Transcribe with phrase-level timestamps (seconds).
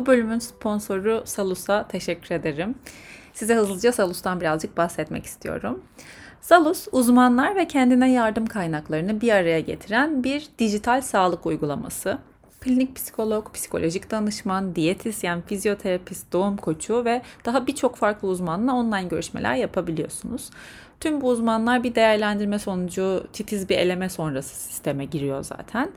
[0.00, 2.74] Bu bölümün sponsoru Salus'a teşekkür ederim.
[3.32, 5.82] Size hızlıca Salus'tan birazcık bahsetmek istiyorum.
[6.40, 12.18] Salus, uzmanlar ve kendine yardım kaynaklarını bir araya getiren bir dijital sağlık uygulaması.
[12.60, 19.54] Klinik psikolog, psikolojik danışman, diyetisyen, fizyoterapist, doğum koçu ve daha birçok farklı uzmanla online görüşmeler
[19.54, 20.50] yapabiliyorsunuz.
[21.00, 25.90] Tüm bu uzmanlar bir değerlendirme sonucu titiz bir eleme sonrası sisteme giriyor zaten.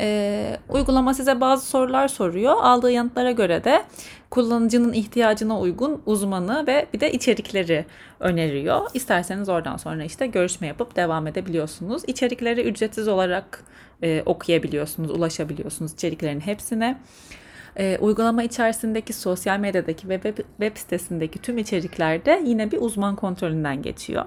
[0.00, 2.56] Ee, uygulama size bazı sorular soruyor.
[2.62, 3.82] Aldığı yanıtlara göre de
[4.30, 7.84] kullanıcının ihtiyacına uygun uzmanı ve bir de içerikleri
[8.20, 8.80] öneriyor.
[8.94, 12.02] İsterseniz oradan sonra işte görüşme yapıp devam edebiliyorsunuz.
[12.06, 13.64] İçerikleri ücretsiz olarak
[14.02, 16.98] e, okuyabiliyorsunuz, ulaşabiliyorsunuz içeriklerin hepsine.
[17.80, 23.82] E, uygulama içerisindeki sosyal medyadaki ve web, web sitesindeki tüm içeriklerde yine bir uzman kontrolünden
[23.82, 24.24] geçiyor.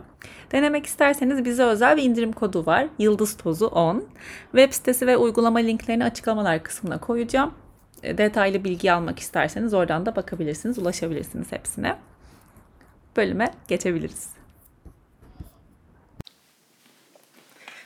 [0.52, 2.88] Denemek isterseniz bize özel bir indirim kodu var.
[3.00, 4.06] Yıldız Tozu 10.
[4.52, 7.54] Web sitesi ve uygulama linklerini açıklamalar kısmına koyacağım.
[8.04, 11.96] E, detaylı bilgi almak isterseniz oradan da bakabilirsiniz, ulaşabilirsiniz hepsine.
[13.18, 14.43] Bölüme geçebiliriz.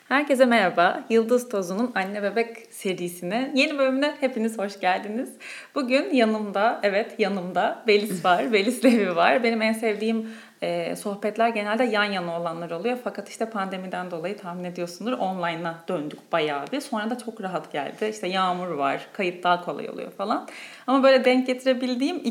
[0.08, 1.03] Herkese merhaba.
[1.09, 5.33] Yıldız Tozu'nun Anne Bebek serisine yeni bölümüne hepiniz hoş geldiniz.
[5.75, 9.44] Bugün yanımda, evet yanımda Belis var, Belis Levi var.
[9.44, 10.30] Benim en sevdiğim
[10.61, 12.97] e, sohbetler genelde yan yana olanlar oluyor.
[13.03, 16.81] Fakat işte pandemiden dolayı tahmin ediyorsundur online'a döndük bayağı bir.
[16.81, 18.05] Sonra da çok rahat geldi.
[18.05, 20.47] İşte yağmur var, kayıt daha kolay oluyor falan.
[20.88, 22.21] Ama böyle denk getirebildiğim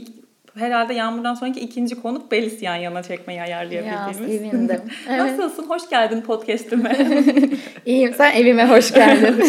[0.57, 4.21] herhalde Yağmur'dan sonraki ikinci konuk Belis yan yana çekmeyi ayarlayabildiğimiz.
[4.21, 4.81] Ya sevindim.
[5.09, 5.21] Evet.
[5.21, 5.63] Nasılsın?
[5.69, 6.97] Hoş geldin podcast'ime.
[7.87, 8.15] İyiyim.
[8.15, 9.37] Sen evime hoş geldin.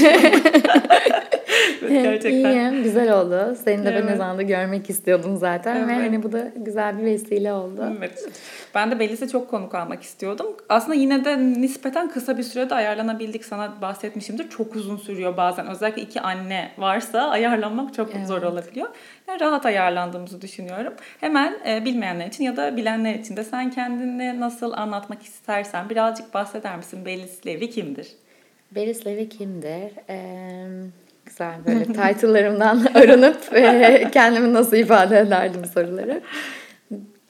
[1.89, 2.31] Gerçekten.
[2.31, 2.83] İyiyim.
[2.83, 3.57] Güzel oldu.
[3.63, 4.03] Seni de evet.
[4.03, 5.75] ben ne zamandır görmek istiyordum zaten.
[5.75, 5.87] Evet.
[5.87, 7.93] Ve hani bu da güzel bir vesile oldu.
[7.97, 8.29] Evet.
[8.75, 10.47] Ben de Belis'e çok konuk almak istiyordum.
[10.69, 13.45] Aslında yine de nispeten kısa bir sürede ayarlanabildik.
[13.45, 14.49] Sana bahsetmişimdir.
[14.49, 15.67] Çok uzun sürüyor bazen.
[15.67, 18.27] Özellikle iki anne varsa ayarlanmak çok evet.
[18.27, 18.87] zor olabiliyor.
[19.27, 20.93] Yani rahat ayarlandığımızı düşünüyorum.
[21.19, 26.33] Hemen e, bilmeyenler için ya da bilenler için de sen kendini nasıl anlatmak istersen birazcık
[26.33, 27.05] bahseder misin?
[27.05, 28.07] Belis Levi kimdir?
[28.75, 29.91] Belis Levi kimdir?
[30.09, 30.65] Ee,
[31.25, 36.21] güzel böyle title'larımdan arınıp e, kendimi nasıl ifade ederdim soruları.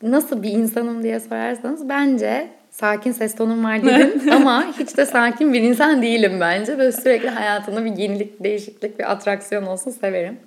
[0.01, 5.53] Nasıl bir insanım diye sorarsanız bence sakin ses tonum var dedim ama hiç de sakin
[5.53, 6.77] bir insan değilim bence.
[6.77, 10.37] Böyle sürekli hayatımda bir yenilik, değişiklik, bir atraksiyon olsun severim.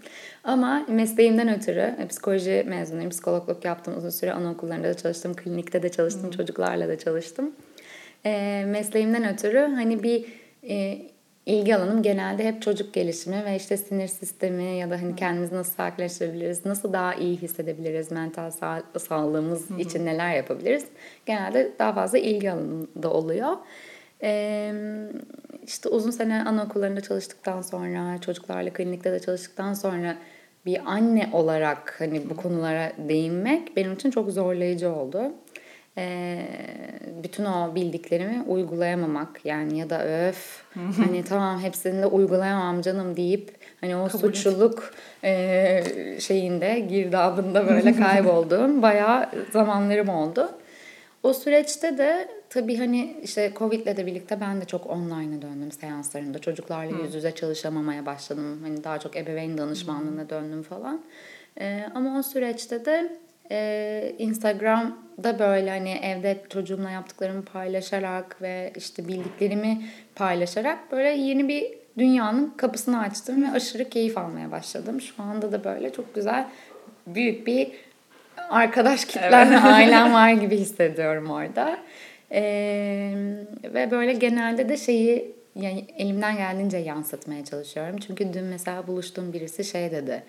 [0.44, 3.10] Ama mesleğimden ötürü e, psikoloji mezunuyum.
[3.10, 4.32] Psikologluk yaptım uzun süre.
[4.32, 5.34] Anaokullarında da çalıştım.
[5.34, 6.22] Klinikte de çalıştım.
[6.24, 6.30] Hmm.
[6.30, 7.52] Çocuklarla da çalıştım.
[8.24, 10.24] E, mesleğimden ötürü hani bir
[10.68, 10.98] e,
[11.46, 15.72] ilgi alanım genelde hep çocuk gelişimi ve işte sinir sistemi ya da hani kendimizi nasıl
[15.72, 19.80] sakinleştirebiliriz, nasıl daha iyi hissedebiliriz, mental sağ- sağlığımız Hı-hı.
[19.80, 20.84] için neler yapabiliriz.
[21.26, 23.56] Genelde daha fazla ilgi alanında oluyor.
[24.22, 24.72] Ee,
[25.70, 30.16] işte uzun sene anaokullarında çalıştıktan sonra, çocuklarla klinikte de çalıştıktan sonra
[30.66, 35.32] bir anne olarak hani bu konulara değinmek benim için çok zorlayıcı oldu.
[35.98, 36.46] Ee,
[37.22, 40.62] bütün o bildiklerimi uygulayamamak yani ya da öf
[40.96, 43.50] hani tamam hepsini de uygulayamam canım deyip
[43.80, 44.94] hani o Kabul suçluluk
[45.24, 45.82] e,
[46.20, 50.50] şeyinde girdabında böyle kaybolduğum bayağı zamanlarım oldu.
[51.22, 56.38] O süreçte de tabii hani işte Covid'le de birlikte ben de çok online'a döndüm seanslarında.
[56.38, 58.60] Çocuklarla yüz yüze çalışamamaya başladım.
[58.62, 61.00] Hani daha çok ebeveyn danışmanlığına döndüm falan.
[61.60, 63.18] Ee, ama o süreçte de
[63.50, 69.82] e, Instagram'da böyle hani evde çocuğumla yaptıklarımı paylaşarak ve işte bildiklerimi
[70.14, 71.66] paylaşarak böyle yeni bir
[71.98, 75.00] dünyanın kapısını açtım ve aşırı keyif almaya başladım.
[75.00, 76.46] Şu anda da böyle çok güzel
[77.06, 77.72] büyük bir
[78.50, 79.64] arkadaş kitlemle evet.
[79.64, 81.78] ailem var gibi hissediyorum orada.
[82.32, 83.12] Ee,
[83.64, 87.96] ve böyle genelde de şeyi yani elimden geldiğince yansıtmaya çalışıyorum.
[88.06, 90.22] Çünkü dün mesela buluştuğum birisi şey dedi.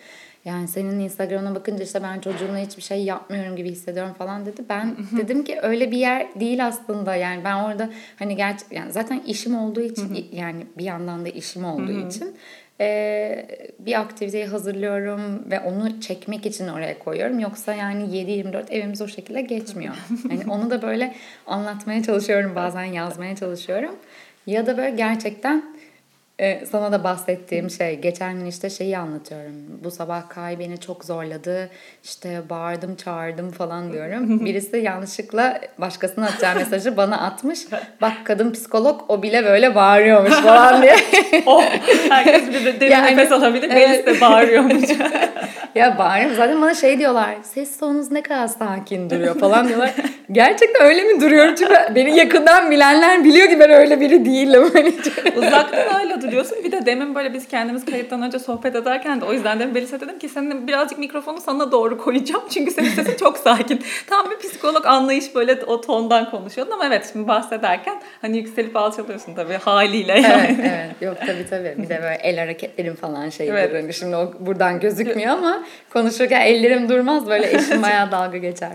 [0.45, 4.61] Yani senin Instagram'ına bakınca işte ben çocuğumla hiçbir şey yapmıyorum gibi hissediyorum falan dedi.
[4.69, 7.15] Ben dedim ki öyle bir yer değil aslında.
[7.15, 11.65] Yani ben orada hani gerçi yani zaten işim olduğu için yani bir yandan da işim
[11.65, 12.35] olduğu için
[12.81, 13.47] e,
[13.79, 17.39] bir aktiviteyi hazırlıyorum ve onu çekmek için oraya koyuyorum.
[17.39, 19.95] Yoksa yani 7-24 evimiz o şekilde geçmiyor.
[20.29, 21.15] Yani onu da böyle
[21.47, 23.95] anlatmaya çalışıyorum bazen yazmaya çalışıyorum.
[24.47, 25.63] Ya da böyle gerçekten
[26.41, 29.53] ee, sana da bahsettiğim şey geçen gün işte şeyi anlatıyorum.
[29.83, 31.69] Bu sabah Kay beni çok zorladı.
[32.03, 34.45] İşte bağırdım çağırdım falan diyorum.
[34.45, 37.59] Birisi yanlışlıkla başkasına atacağı mesajı bana atmış.
[38.01, 40.95] Bak kadın psikolog o bile böyle bağırıyormuş falan diye.
[41.45, 41.63] oh,
[42.09, 43.69] herkes bir de derin yani, nefes alabilir.
[43.71, 43.89] Evet.
[43.89, 44.89] Melis de bağırıyormuş.
[45.75, 46.35] ya bağırıyorum.
[46.35, 47.35] Zaten bana şey diyorlar.
[47.43, 49.93] Ses tonunuz ne kadar sakin duruyor falan diyorlar.
[50.31, 51.55] Gerçekten öyle mi duruyorum?
[51.55, 54.69] Çünkü beni yakından bilenler biliyor ki ben öyle biri değilim.
[54.73, 54.93] Hani
[55.35, 56.63] Uzaktan öyle duruyorsun.
[56.63, 59.99] Bir de demin böyle biz kendimiz kayıttan önce sohbet ederken de o yüzden de Belis'e
[59.99, 62.43] dedim ki senin birazcık mikrofonu sana doğru koyacağım.
[62.49, 63.81] Çünkü senin sesin çok sakin.
[64.07, 69.35] Tam bir psikolog anlayış böyle o tondan konuşuyordun ama evet şimdi bahsederken hani yükselip alçalıyorsun
[69.35, 70.57] tabii haliyle yani.
[70.59, 71.01] Evet, evet.
[71.01, 71.75] Yok tabii tabii.
[71.83, 73.53] Bir de böyle el hareketlerim falan şeydir.
[73.53, 73.73] Evet.
[73.73, 75.63] Hani şimdi o buradan gözükmüyor ama
[75.93, 78.71] konuşurken ellerim durmaz böyle eşim bayağı dalga geçer.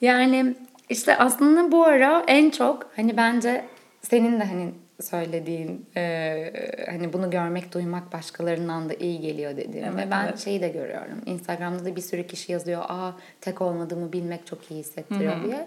[0.00, 0.54] Yani
[0.88, 3.64] işte aslında bu ara en çok hani bence
[4.02, 4.70] senin de hani
[5.02, 6.52] söylediğin e,
[6.90, 10.38] hani bunu görmek duymak başkalarından da iyi geliyor dediğin evet, ve ben evet.
[10.38, 14.80] şeyi de görüyorum Instagram'da da bir sürü kişi yazıyor aa tek olmadığımı bilmek çok iyi
[14.80, 15.44] hissettiriyor Hı-hı.
[15.44, 15.66] diye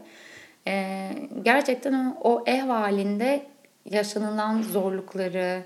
[0.68, 1.10] e,
[1.44, 3.46] gerçekten o, o ev halinde
[3.90, 5.64] yaşanılan zorlukları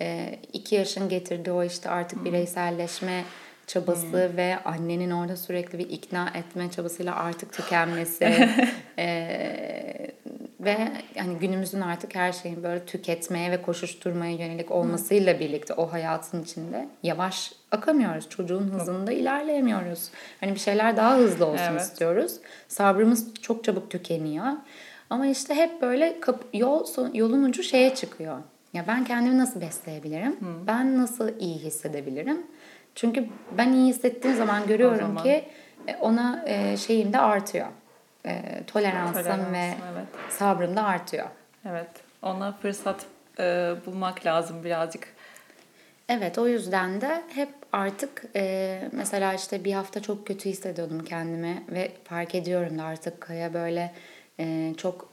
[0.00, 2.24] e, iki yaşın getirdiği o işte artık Hı-hı.
[2.24, 3.24] bireyselleşme
[3.66, 4.36] çabası hmm.
[4.36, 8.24] ve annenin orada sürekli bir ikna etme çabasıyla artık tükenmesi
[8.98, 9.79] e,
[10.60, 10.76] ve
[11.18, 16.88] hani günümüzün artık her şeyin böyle tüketmeye ve koşuşturmaya yönelik olmasıyla birlikte o hayatın içinde
[17.02, 18.28] yavaş akamıyoruz.
[18.28, 20.10] Çocuğun hızında ilerleyemiyoruz.
[20.40, 21.80] Hani bir şeyler daha hızlı olsun evet.
[21.80, 22.36] istiyoruz.
[22.68, 24.46] Sabrımız çok çabuk tükeniyor.
[25.10, 28.38] Ama işte hep böyle kap- yol yolun ucu şeye çıkıyor.
[28.72, 30.40] Ya ben kendimi nasıl besleyebilirim?
[30.40, 30.66] Hmm.
[30.66, 32.46] Ben nasıl iyi hissedebilirim?
[32.94, 33.26] Çünkü
[33.58, 35.22] ben iyi hissettiğim zaman görüyorum zaman.
[35.22, 35.44] ki
[35.86, 37.66] e, ona e, şeyim de artıyor.
[38.26, 40.06] E, toleransım Tolerans, ve evet.
[40.28, 41.26] sabrım da artıyor.
[41.68, 41.90] Evet.
[42.22, 43.06] Ona fırsat
[43.38, 45.08] e, bulmak lazım birazcık.
[46.08, 51.64] Evet o yüzden de hep artık e, mesela işte bir hafta çok kötü hissediyordum kendimi
[51.68, 53.92] ve fark ediyorum da artık Kaya böyle
[54.40, 55.10] e, çok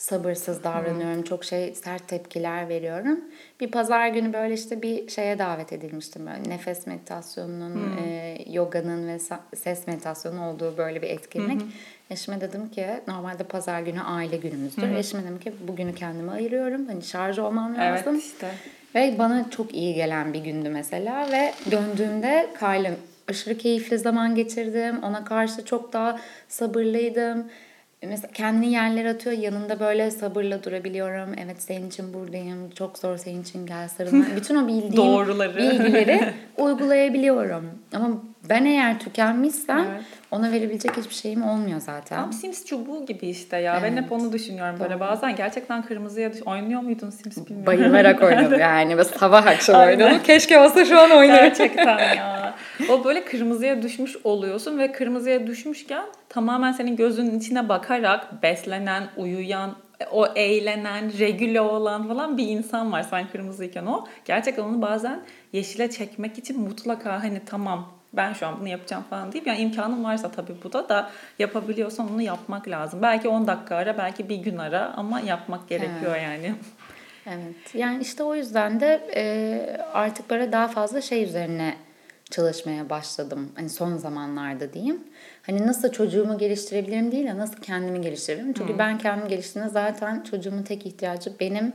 [0.00, 1.16] sabırsız davranıyorum.
[1.16, 1.22] Hmm.
[1.22, 3.20] Çok şey sert tepkiler veriyorum.
[3.60, 6.26] Bir pazar günü böyle işte bir şeye davet edilmiştim.
[6.26, 8.04] Böyle nefes meditasyonunun, hmm.
[8.04, 9.18] e, yoganın ve
[9.56, 11.62] ses meditasyonu olduğu böyle bir etkinlik.
[11.62, 11.70] Hmm.
[12.10, 14.82] Eşime dedim ki normalde pazar günü aile günümüzdür.
[14.82, 14.96] Hmm.
[14.96, 16.86] Eşime dedim ki bugünü kendime ayırıyorum.
[16.86, 18.14] Hani şarj olmam lazım.
[18.14, 18.50] Evet işte.
[18.94, 22.96] Ve bana çok iyi gelen bir gündü mesela ve döndüğümde Kyle'ın
[23.28, 25.02] aşırı keyifli zaman geçirdim.
[25.02, 27.46] Ona karşı çok daha sabırlıydım
[28.08, 31.34] mesela kendini yerlere atıyor yanında böyle sabırla durabiliyorum.
[31.44, 32.70] Evet senin için buradayım.
[32.70, 34.24] Çok zor senin için gel sarılma.
[34.36, 35.56] Bütün o bildiğim Doğruları.
[35.56, 37.64] bilgileri uygulayabiliyorum.
[37.94, 38.08] Ama
[38.48, 40.02] ben eğer tükenmişsem evet.
[40.30, 42.16] ona verebilecek hiçbir şeyim olmuyor zaten.
[42.16, 43.78] Tam Sims çubuğu gibi işte ya.
[43.80, 43.92] Evet.
[43.96, 44.88] Ben hep onu düşünüyorum Doğru.
[44.88, 45.36] böyle bazen.
[45.36, 46.42] Gerçekten kırmızıya düş...
[46.42, 47.66] Oynuyor muydun Sims bilmiyorum.
[47.66, 48.96] Bayılarak oynadım yani.
[48.96, 50.22] Ve sabah akşam oynadım.
[50.22, 51.44] Keşke olsa şu an oynarım.
[51.44, 52.54] Gerçekten ya.
[52.88, 59.76] O böyle kırmızıya düşmüş oluyorsun ve kırmızıya düşmüşken tamamen senin gözünün içine bakarak beslenen, uyuyan,
[60.10, 64.06] o eğlenen, regüle olan falan bir insan var sen kırmızıyken o.
[64.24, 65.22] Gerçekten onu bazen
[65.52, 70.04] yeşile çekmek için mutlaka hani tamam ben şu an bunu yapacağım falan deyip yani imkanın
[70.04, 73.02] varsa tabii bu da da yapabiliyorsan onu yapmak lazım.
[73.02, 76.22] Belki 10 dakika ara, belki bir gün ara ama yapmak gerekiyor evet.
[76.22, 76.54] yani.
[77.26, 77.74] Evet.
[77.74, 81.74] Yani işte o yüzden de e, artık böyle daha fazla şey üzerine
[82.30, 83.52] çalışmaya başladım.
[83.54, 85.00] Hani son zamanlarda diyeyim.
[85.42, 88.52] Hani nasıl çocuğumu geliştirebilirim değil de nasıl kendimi geliştirebilirim.
[88.52, 88.78] Çünkü hmm.
[88.78, 91.72] ben kendimi geliştirdiğimde zaten çocuğumun tek ihtiyacı benim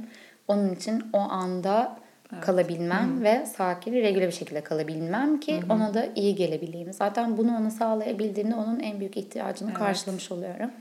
[0.48, 2.00] onun için o anda
[2.34, 2.46] evet.
[2.46, 3.24] kalabilmem hmm.
[3.24, 5.70] ve sakin, regüle bir şekilde kalabilmem ki hmm.
[5.70, 6.94] ona da iyi gelebileyim.
[6.94, 9.80] Zaten bunu ona sağlayabildiğimde onun en büyük ihtiyacını evet.
[9.80, 10.72] karşılamış oluyorum.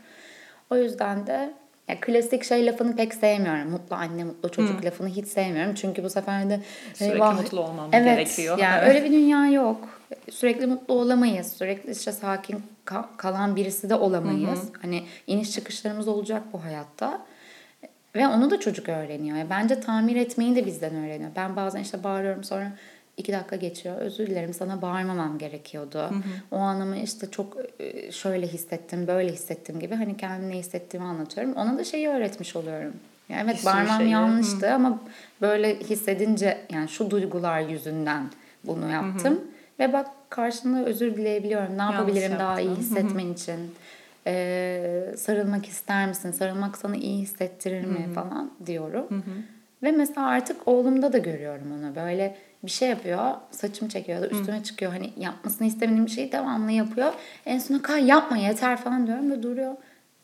[0.70, 1.54] O yüzden de
[1.88, 3.70] ya klasik şey lafını pek sevmiyorum.
[3.70, 4.86] Mutlu anne, mutlu çocuk hmm.
[4.86, 5.74] lafını hiç sevmiyorum.
[5.74, 6.60] Çünkü bu sefer de
[6.94, 8.58] sürekli vah, mutlu olmam evet, gerekiyor.
[8.58, 8.88] Yani evet.
[8.88, 10.00] öyle bir dünya yok.
[10.30, 11.52] Sürekli mutlu olamayız.
[11.52, 12.62] Sürekli işte sakin
[13.16, 14.62] kalan birisi de olamayız.
[14.62, 17.20] Hı Hani iniş çıkışlarımız olacak bu hayatta.
[18.16, 19.36] Ve onu da çocuk öğreniyor.
[19.36, 21.30] Yani bence tamir etmeyi de bizden öğreniyor.
[21.36, 22.72] Ben bazen işte bağırıyorum sonra
[23.16, 23.96] iki dakika geçiyor.
[23.96, 25.98] Özür dilerim sana bağırmamam gerekiyordu.
[25.98, 26.22] Hı hı.
[26.50, 31.52] O anımı işte çok e, şöyle hissettim, böyle hissettim gibi hani kendimi ne hissettiğimi anlatıyorum.
[31.52, 32.92] Ona da şeyi öğretmiş oluyorum.
[33.28, 34.74] Yani evet bağırmam şey yanlıştı hı.
[34.74, 35.00] ama
[35.40, 38.24] böyle hissedince yani şu duygular yüzünden
[38.64, 39.32] bunu yaptım.
[39.34, 39.44] Hı hı.
[39.78, 41.78] Ve bak karşında özür dileyebiliyorum.
[41.78, 42.46] Ne Yanlış yapabilirim yaptım.
[42.46, 43.32] daha iyi hissetmen hı hı.
[43.32, 43.74] için?
[44.26, 46.32] Ee, sarılmak ister misin?
[46.32, 48.04] Sarılmak sana iyi hissettirir mi?
[48.06, 48.14] Hı hı.
[48.14, 49.06] falan diyorum.
[49.08, 49.34] Hı hı.
[49.82, 51.96] Ve mesela artık oğlumda da görüyorum onu.
[51.96, 53.30] Böyle bir şey yapıyor.
[53.50, 54.62] Saçımı çekiyor da üstüme Hı.
[54.62, 54.92] çıkıyor.
[54.92, 57.12] Hani yapmasını istemediğim bir şeyi devamlı yapıyor.
[57.46, 59.74] En sonunda kay yapma yeter falan diyorum ve duruyor.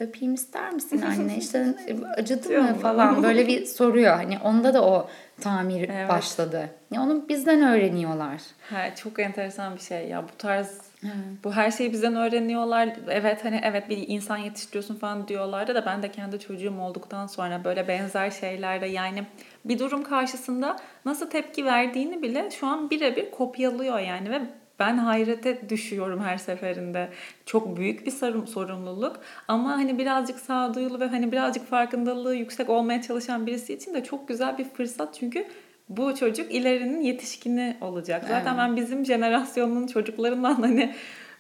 [0.01, 1.37] Öpeyim ister misin anne?
[1.39, 1.67] İşte
[2.17, 4.17] acıdı mı falan böyle bir soruyor.
[4.17, 5.09] Hani onda da o
[5.41, 6.09] tamir evet.
[6.09, 6.69] başladı.
[6.91, 8.41] Ya onu bizden öğreniyorlar.
[8.71, 10.90] Ha, çok enteresan bir şey ya bu tarz
[11.45, 12.89] Bu her şeyi bizden öğreniyorlar.
[13.09, 17.65] Evet hani evet bir insan yetiştiriyorsun falan diyorlardı da ben de kendi çocuğum olduktan sonra
[17.65, 19.25] böyle benzer şeylerde yani
[19.65, 24.41] bir durum karşısında nasıl tepki verdiğini bile şu an birebir kopyalıyor yani ve
[24.79, 27.09] ben hayrete düşüyorum her seferinde.
[27.47, 28.11] Çok büyük bir
[28.47, 34.05] sorumluluk ama hani birazcık sağduyulu ve hani birazcık farkındalığı yüksek olmaya çalışan birisi için de
[34.05, 35.47] çok güzel bir fırsat çünkü
[35.91, 38.23] bu çocuk ilerinin yetişkini olacak.
[38.23, 38.59] Zaten evet.
[38.59, 40.95] ben bizim jenerasyonun çocuklarından hani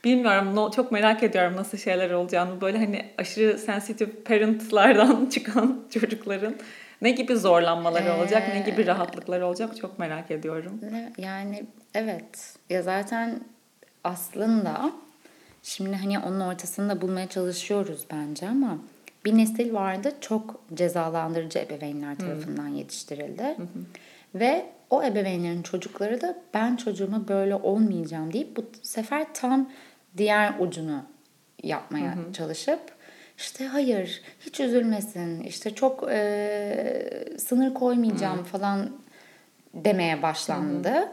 [0.05, 2.61] bilmiyorum no, çok merak ediyorum nasıl şeyler olacağını.
[2.61, 6.55] Böyle hani aşırı sensitive parentlardan çıkan çocukların
[7.03, 10.81] ne gibi zorlanmaları ee, olacak, ne gibi rahatlıkları olacak çok merak ediyorum.
[11.19, 11.65] Yani
[11.95, 12.57] evet.
[12.71, 13.41] Ya zaten
[14.05, 14.93] aslında
[15.63, 18.79] şimdi hani onun ortasında bulmaya çalışıyoruz bence ama
[19.25, 22.77] bir nesil vardı çok cezalandırıcı ebeveynler tarafından hmm.
[22.77, 23.43] yetiştirildi.
[23.43, 23.63] Hı
[24.35, 29.71] Ve o ebeveynlerin çocukları da ben çocuğuma böyle olmayacağım deyip bu sefer tam
[30.17, 31.03] diğer ucunu
[31.63, 32.33] yapmaya hı hı.
[32.33, 32.81] çalışıp
[33.39, 38.45] işte hayır hiç üzülmesin işte çok e, sınır koymayacağım hı.
[38.45, 38.91] falan
[39.75, 40.89] demeye başlandı.
[40.89, 41.09] Hı hı.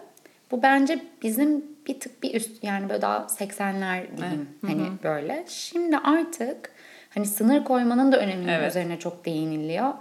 [0.51, 4.73] Bu bence bizim bir tık bir üst yani böyle daha 80'ler diyeyim evet.
[4.73, 5.45] hani hı böyle.
[5.47, 6.71] Şimdi artık
[7.09, 8.69] hani sınır koymanın da öneminin evet.
[8.69, 9.93] üzerine çok değiniliyor.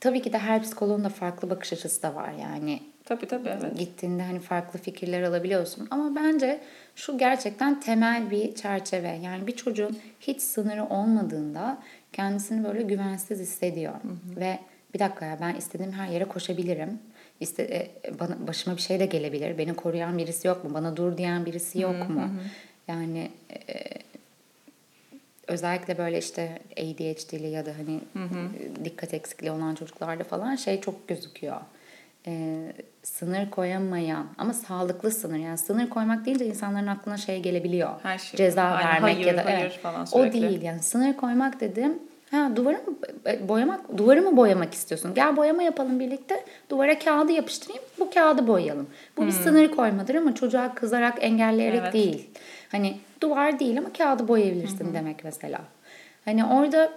[0.00, 2.82] Tabii ki de her psikoloğun da farklı bakış açısı da var yani.
[3.04, 3.78] Tabii tabii evet.
[3.78, 5.88] Gittiğinde hani farklı fikirler alabiliyorsun.
[5.90, 6.60] Ama bence
[6.96, 9.18] şu gerçekten temel bir çerçeve.
[9.22, 11.78] Yani bir çocuğun hiç sınırı olmadığında
[12.12, 13.92] kendisini böyle güvensiz hissediyor.
[13.92, 14.40] Hı hı.
[14.40, 14.58] Ve
[14.94, 16.98] bir dakika ya ben istediğim her yere koşabilirim.
[17.40, 19.58] İşte, e, bana, başıma bir şey de gelebilir.
[19.58, 20.74] Beni koruyan birisi yok mu?
[20.74, 22.22] Bana dur diyen birisi yok hı mu?
[22.22, 22.28] Hı.
[22.88, 23.30] Yani
[23.68, 23.84] e,
[25.50, 28.84] özellikle böyle işte ADHD'li ya da hani hı hı.
[28.84, 31.56] dikkat eksikliği olan çocuklarda falan şey çok gözüküyor
[32.26, 32.56] e,
[33.02, 37.90] sınır koyamayan ama sağlıklı sınır yani sınır koymak deyince insanların aklına şey gelebiliyor.
[38.02, 38.38] Her şey.
[38.38, 40.38] Ceza Aynen, vermek hayır, ya da hayır evet, falan sürekli.
[40.38, 41.98] o değil yani sınır koymak dedim.
[42.30, 45.14] Ha duvarı mı e, boyamak duvarı mı boyamak istiyorsun?
[45.14, 46.44] Gel boyama yapalım birlikte.
[46.70, 47.82] Duvara kağıdı yapıştırayım.
[47.98, 48.86] Bu kağıdı boyayalım.
[49.16, 49.28] Bu hmm.
[49.28, 51.92] bir sınır koymadır ama çocuğa kızarak engelleyerek evet.
[51.92, 52.30] değil.
[52.72, 54.94] Hani duvar değil ama kağıdı boyayabilirsin hmm.
[54.94, 55.60] demek mesela.
[56.24, 56.92] Hani orada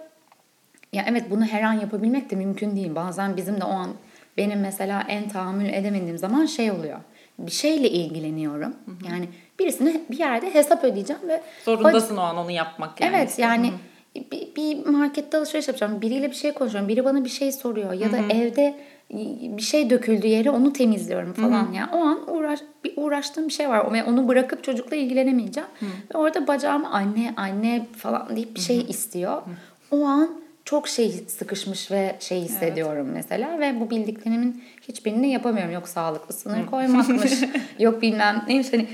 [0.92, 2.94] ya evet bunu her an yapabilmek de mümkün değil.
[2.94, 3.90] Bazen bizim de o an
[4.36, 6.98] benim mesela en tahammül edemediğim zaman şey oluyor.
[7.38, 8.76] Bir şeyle ilgileniyorum.
[8.84, 9.12] Hı hı.
[9.12, 9.28] Yani
[9.58, 13.16] birisine bir yerde hesap ödeyeceğim ve zorundasın o an onu yapmak yani.
[13.16, 13.78] Evet yani hı hı.
[14.32, 16.00] Bir, bir markette alışveriş yapacağım.
[16.00, 16.88] Biriyle bir şey konuşuyorum.
[16.88, 18.32] Biri bana bir şey soruyor ya da hı hı.
[18.32, 18.74] evde
[19.56, 21.66] bir şey döküldü yere onu temizliyorum falan.
[21.66, 21.74] Hı-hı.
[21.74, 25.68] Yani o an uğraş bir uğraştığım bir şey var ve onu bırakıp çocukla ilgilenemeyeceğim.
[25.80, 25.88] Hı-hı.
[26.14, 28.90] Ve orada bacağım anne anne falan deyip bir şey Hı-hı.
[28.90, 29.32] istiyor.
[29.32, 30.00] Hı-hı.
[30.00, 30.30] O an
[30.64, 33.14] çok şey sıkışmış ve şey hissediyorum evet.
[33.14, 35.72] mesela ve bu bildiklerimin hiçbirini yapamıyorum.
[35.72, 37.32] Yok sağlıklı sınır koymakmış,
[37.78, 38.72] yok bilmem neymiş.
[38.72, 38.86] Hani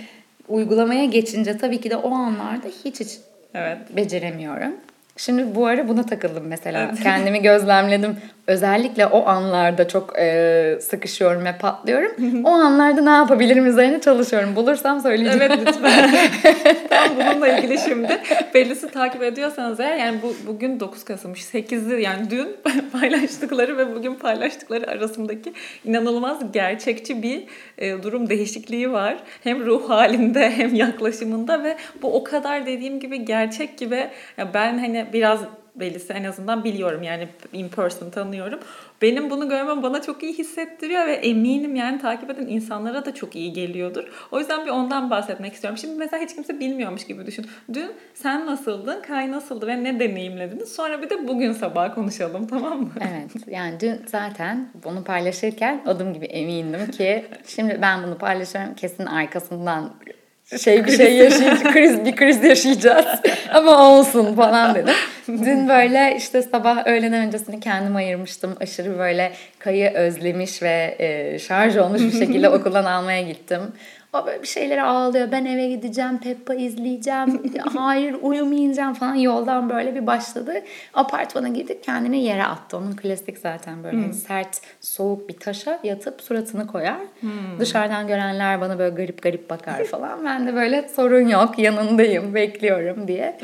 [0.49, 3.19] uygulamaya geçince tabii ki de o anlarda hiç hiç
[3.55, 3.97] evet.
[3.97, 4.75] beceremiyorum.
[5.21, 6.83] Şimdi bu ara buna takıldım mesela.
[6.89, 7.01] Evet.
[7.03, 8.17] Kendimi gözlemledim.
[8.47, 12.45] Özellikle o anlarda çok e, sıkışıyorum ve patlıyorum.
[12.45, 14.57] o anlarda ne yapabilirim üzerine çalışıyorum.
[14.57, 15.39] Bulursam söyleyeceğim.
[15.43, 16.11] Evet lütfen.
[16.91, 18.19] Tam bununla ilgili şimdi.
[18.55, 21.41] Bellisi takip ediyorsanız eğer yani bu, bugün 9 Kasım'mış.
[21.41, 22.57] 8'i yani dün
[22.93, 25.53] paylaştıkları ve bugün paylaştıkları arasındaki
[25.85, 27.45] inanılmaz gerçekçi bir
[27.79, 29.17] e, durum değişikliği var.
[29.43, 34.09] Hem ruh halinde hem yaklaşımında ve bu o kadar dediğim gibi gerçek gibi
[34.39, 35.41] ya ben hani biraz
[35.75, 38.61] Belisi en azından biliyorum yani in person tanıyorum.
[39.03, 43.37] Benim bunu görmem bana çok iyi hissettiriyor ve eminim yani takip eden insanlara da çok
[43.37, 44.05] iyi geliyordur.
[44.31, 45.79] O yüzden bir ondan bahsetmek istiyorum.
[45.79, 47.47] Şimdi mesela hiç kimse bilmiyormuş gibi düşün.
[47.73, 50.73] Dün sen nasıldın, Kay nasıldı ve ne deneyimlediniz?
[50.73, 52.91] Sonra bir de bugün sabah konuşalım tamam mı?
[53.01, 59.07] Evet yani dün zaten bunu paylaşırken adım gibi emindim ki şimdi ben bunu paylaşıyorum kesin
[59.07, 59.95] arkasından
[60.59, 63.07] şey bir şey yaşayacağız, kriz bir kriz yaşayacağız
[63.55, 64.95] ama olsun falan dedim.
[65.29, 68.57] Dün böyle işte sabah öğleden öncesini kendim ayırmıştım.
[68.61, 73.61] Aşırı böyle kayı özlemiş ve e, şarj olmuş bir şekilde okuldan almaya gittim.
[74.13, 75.33] O böyle bir şeylere ağlıyor.
[75.33, 77.43] Ben eve gideceğim, Peppa izleyeceğim.
[77.77, 79.15] Hayır uyumayacağım falan.
[79.15, 80.53] Yoldan böyle bir başladı.
[80.95, 82.77] Apartmana girdik kendini yere attı.
[82.77, 84.13] Onun klasik zaten böyle hmm.
[84.13, 87.01] sert, soğuk bir taşa yatıp suratını koyar.
[87.21, 87.31] Hmm.
[87.59, 90.25] Dışarıdan görenler bana böyle garip garip bakar falan.
[90.25, 93.39] Ben de böyle sorun yok yanındayım bekliyorum diye.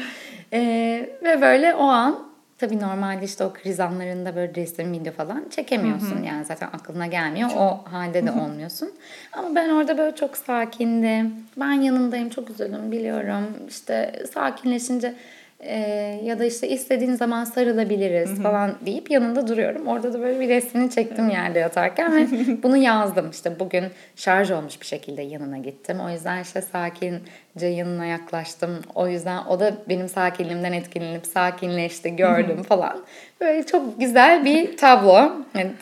[0.52, 2.26] Ee, ve böyle o an
[2.58, 6.16] Tabii normalde işte o kriz anlarında böyle resim, video falan çekemiyorsun.
[6.16, 6.24] Hı hı.
[6.24, 7.50] Yani zaten aklına gelmiyor.
[7.50, 7.60] Çok.
[7.60, 8.90] O halde de olmuyorsun.
[9.32, 11.34] Ama ben orada böyle çok sakindim.
[11.56, 13.44] Ben yanındayım, çok üzüldüm biliyorum.
[13.68, 15.14] İşte sakinleşince
[15.60, 15.78] e,
[16.24, 18.42] ya da işte istediğin zaman sarılabiliriz Hı-hı.
[18.42, 19.86] falan deyip yanında duruyorum.
[19.86, 22.26] Orada da böyle bir resmini çektim yerde yatarken ve
[22.62, 23.30] bunu yazdım.
[23.30, 23.84] İşte bugün
[24.16, 26.00] şarj olmuş bir şekilde yanına gittim.
[26.00, 28.82] O yüzden işte sakince yanına yaklaştım.
[28.94, 33.04] O yüzden o da benim sakinliğimden etkilenip sakinleşti, gördüm falan.
[33.40, 35.32] Böyle çok güzel bir tablo.
[35.54, 35.72] Yani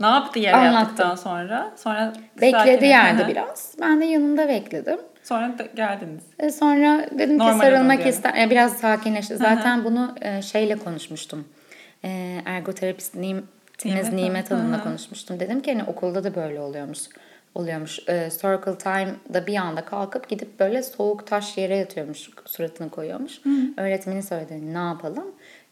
[0.00, 0.74] ne yaptı yere Anlattım.
[0.74, 1.72] yattıktan sonra?
[1.76, 3.74] Sonra bekledi yerde biraz.
[3.80, 4.98] Ben de yanında bekledim.
[5.24, 6.22] Sonra da geldiniz.
[6.38, 8.34] E sonra dedim Normale ki sarılmak ister.
[8.46, 9.36] e, biraz sakinleşti.
[9.36, 11.44] Zaten bunu e, şeyle konuşmuştum.
[12.04, 13.46] E, ergoterapist Nim,
[13.84, 14.62] Nimet, Nimet Nimet Hanım.
[14.62, 15.40] Hanım'la konuşmuştum.
[15.40, 16.98] Dedim ki hani okulda da böyle oluyormuş.
[17.54, 17.98] Oluyormuş.
[18.08, 22.30] E, Circle Time'da bir anda kalkıp gidip böyle soğuk taş yere yatıyormuş.
[22.46, 23.40] Suratını koyuyormuş.
[23.76, 25.24] Öğretmeni söyledi ne yapalım.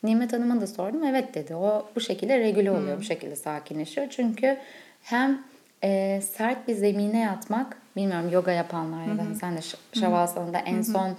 [0.02, 1.04] Nimet Hanım'a da sordum.
[1.04, 1.54] Evet dedi.
[1.54, 2.98] O bu şekilde regüle oluyor.
[2.98, 4.06] Bu şekilde sakinleşiyor.
[4.10, 4.56] Çünkü
[5.02, 5.38] hem
[5.84, 9.60] e, sert bir zemine yatmak bilmiyorum yoga yapanlar ya da sen de
[10.00, 11.16] şavasanında en son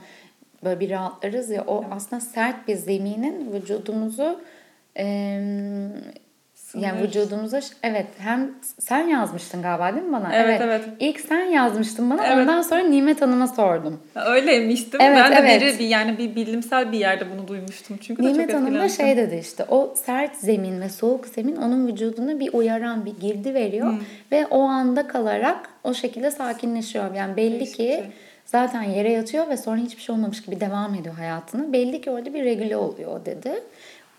[0.63, 4.41] böyle bir rahatlarız ya o aslında sert bir zeminin vücudumuzu
[4.97, 5.05] e,
[6.75, 7.07] yani Sınır.
[7.07, 10.35] vücudumuza evet hem sen yazmıştın galiba değil mi bana?
[10.35, 10.81] Evet, evet.
[10.99, 12.37] İlk sen yazmıştın bana Evet.
[12.37, 13.99] ondan sonra Nimet Hanım'a sordum.
[14.15, 15.09] Öyleymiş değil mi?
[15.09, 15.61] Evet, ben de evet.
[15.61, 17.97] biri bir yani bir bilimsel bir yerde bunu duymuştum.
[18.01, 22.39] Çünkü Nimet Hanım da şey dedi işte o sert zemin ve soğuk zemin onun vücuduna
[22.39, 23.99] bir uyaran bir girdi veriyor Hmm.
[24.31, 27.13] ve o anda kalarak o şekilde sakinleşiyor.
[27.15, 28.03] Yani belli Değişik ki şey.
[28.45, 31.73] zaten yere yatıyor ve sonra hiçbir şey olmamış gibi devam ediyor hayatını.
[31.73, 33.51] Belli ki orada bir regüle oluyor dedi.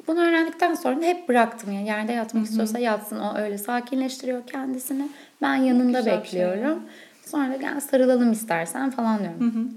[0.06, 5.08] Bunu öğrendikten sonra da hep bıraktım yani yerde yatmak istiyorsa yatsın o öyle sakinleştiriyor kendisini.
[5.42, 6.82] Ben yanında Güzel şey bekliyorum.
[7.26, 9.74] Sonra da gel sarılalım istersen falan diyorum.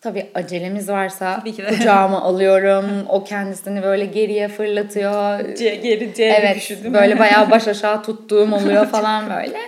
[0.00, 2.84] Tabii acelemiz varsa Tabii kucağıma alıyorum.
[3.08, 5.54] O kendisini böyle geriye fırlatıyor.
[5.54, 9.58] C, geri C Evet düşü böyle bayağı baş aşağı tuttuğum oluyor falan böyle.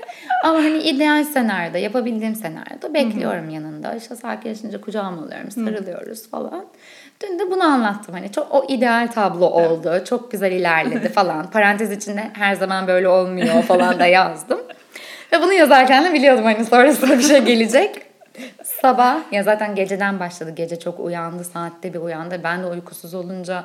[0.45, 3.95] Ama hani ideal senaryoda yapabildiğim senaryoda bekliyorum yanında.
[3.95, 6.67] İşte sakinleşince kucağıma alıyorum sarılıyoruz falan.
[7.23, 10.05] Dün de bunu anlattım hani çok o ideal tablo oldu.
[10.09, 11.51] Çok güzel ilerledi falan.
[11.51, 14.61] Parantez içinde her zaman böyle olmuyor falan da yazdım.
[15.33, 18.03] Ve bunu yazarken de biliyordum hani sonrasında bir şey gelecek.
[18.65, 20.51] Sabah ya zaten geceden başladı.
[20.57, 21.45] Gece çok uyandı.
[21.45, 22.41] Saatte bir uyandı.
[22.45, 23.65] Ben de uykusuz olunca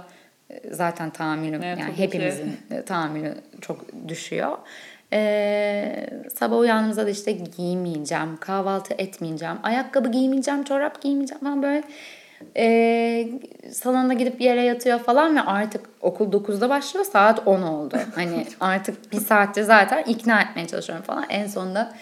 [0.50, 2.04] e, zaten tahammülüm Evet, yani tabii ki.
[2.04, 4.58] hepimizin e, tahammülü çok düşüyor.
[5.14, 11.84] Ee, sabah uyandığımızda da işte giymeyeceğim, kahvaltı etmeyeceğim, ayakkabı giymeyeceğim, çorap giymeyeceğim falan böyle
[12.58, 13.28] e,
[13.72, 17.98] salonda gidip yere yatıyor falan ve artık okul 9'da başlıyor saat 10 oldu.
[18.16, 21.26] Hani artık bir saattir zaten ikna etmeye çalışıyorum falan.
[21.30, 21.94] En sonunda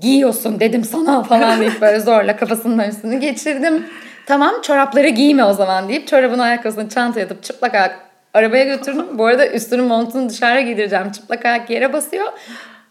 [0.00, 3.86] giyiyorsun dedim sana falan deyip böyle zorla kafasının üstünü geçirdim.
[4.26, 7.98] Tamam çorapları giyme o zaman deyip çorabını ayakkabısını çantaya atıp çıplak ayak
[8.34, 9.18] arabaya götürdüm.
[9.18, 11.12] Bu arada üstünün montunu dışarı giydireceğim.
[11.12, 12.28] Çıplak ayak yere basıyor.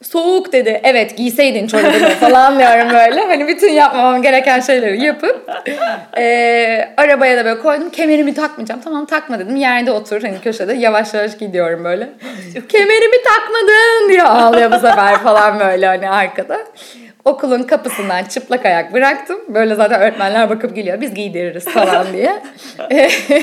[0.02, 0.82] Soğuk dedi.
[0.84, 3.22] Evet giyseydin çorabını falan diyorum böyle.
[3.22, 5.50] Hani bütün yapmamam gereken şeyleri yapıp
[6.18, 7.90] eee, arabaya da böyle koydum.
[7.90, 8.82] Kemerimi takmayacağım.
[8.82, 9.56] Tamam takma dedim.
[9.56, 12.10] Yerde otur hani köşede yavaş yavaş gidiyorum böyle.
[12.70, 16.58] Kemerimi takmadın diye ağlıyor bu sefer falan böyle hani arkada.
[17.26, 19.38] Okulun kapısından çıplak ayak bıraktım.
[19.48, 21.02] Böyle zaten öğretmenler bakıp geliyor.
[21.02, 22.42] Biz giydiririz falan diye.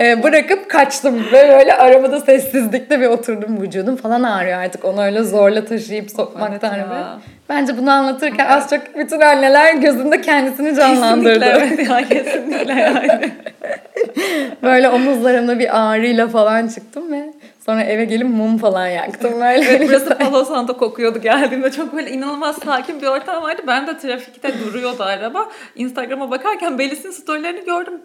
[0.00, 1.24] E, bırakıp kaçtım.
[1.32, 3.62] Ve böyle arabada sessizlikte bir oturdum.
[3.62, 4.84] Vücudum falan ağrıyor artık.
[4.84, 6.74] Onu öyle zorla taşıyıp sokmaktan.
[6.74, 7.18] Evet ya.
[7.48, 11.40] Bence bunu anlatırken az çok bütün anneler gözünde kendisini canlandırdı.
[11.40, 13.30] Kesinlikle evet ya kesinlikle yani.
[14.62, 17.32] Böyle omuzlarımda bir ağrıyla falan çıktım ve
[17.66, 19.32] sonra eve gelip mum falan yaktım.
[19.40, 21.70] Böyle Evet, burası Palo Santo kokuyordu geldiğimde.
[21.70, 23.62] Çok böyle inanılmaz sakin bir ortam vardı.
[23.66, 25.48] Ben de trafikte duruyordu araba.
[25.76, 28.00] Instagram'a bakarken Belis'in storylerini gördüm.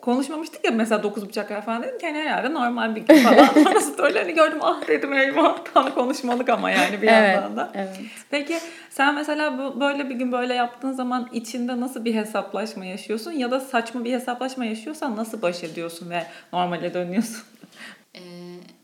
[0.00, 3.44] Konuşmamıştık ya mesela 9.30 falan dedim ki hani herhalde normal bir gün falan.
[3.64, 4.58] Sonra storylerini gördüm.
[4.62, 7.70] Ah dedim eyvah tam konuşmalık ama yani bir Evet, yandan da.
[7.74, 8.00] evet.
[8.30, 8.56] Peki
[8.90, 13.32] sen mesela bu- böyle bir gün böyle yaptığın zaman içinde nasıl bir hesaplaşma yaşıyorsun?
[13.32, 17.42] Ya da saçma bir hesaplaşma yaşıyorsan nasıl baş ediyorsun ve normale dönüyorsun?
[18.14, 18.20] Ee,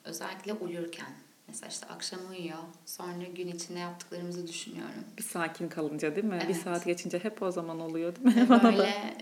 [0.05, 1.07] özellikle uyurken.
[1.49, 2.59] Mesela işte akşam uyuyor.
[2.87, 5.05] Sonra gün içinde yaptıklarımızı düşünüyorum.
[5.19, 6.39] Bir sakin kalınca değil mi?
[6.41, 6.57] Bir Evet.
[6.57, 8.43] saat geçince hep o zaman oluyor değil mi?
[8.43, 8.79] Ve Bana da.
[8.79, 9.15] böyle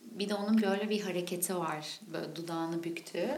[0.00, 2.00] bir de onun böyle bir hareketi var.
[2.12, 3.30] Böyle dudağını büktüğü.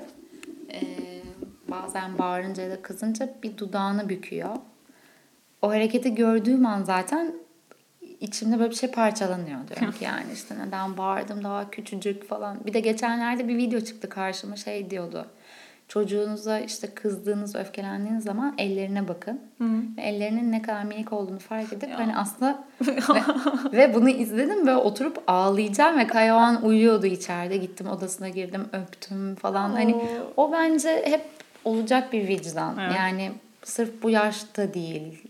[0.72, 1.22] Ee,
[1.68, 4.56] bazen bağırınca ya da kızınca bir dudağını büküyor.
[5.62, 7.34] O hareketi gördüğüm an zaten
[8.20, 12.66] içimde böyle bir şey parçalanıyor diyorum ki yani işte neden bağırdım daha küçücük falan.
[12.66, 15.26] Bir de geçenlerde bir video çıktı karşıma şey diyordu.
[15.88, 19.40] Çocuğunuza işte kızdığınız, öfkelendiğiniz zaman ellerine bakın.
[19.96, 23.22] Ve ellerinin ne kadar minik olduğunu fark edip hani aslında ve,
[23.72, 27.56] ve bunu izledim ve oturup ağlayacağım ve Kaya o an uyuyordu içeride.
[27.56, 29.70] Gittim odasına girdim, öptüm falan.
[29.70, 29.96] Hani
[30.36, 31.24] o bence hep
[31.64, 32.78] olacak bir vicdan.
[32.78, 32.94] Evet.
[32.96, 33.32] Yani
[33.64, 35.22] sırf bu yaşta değil.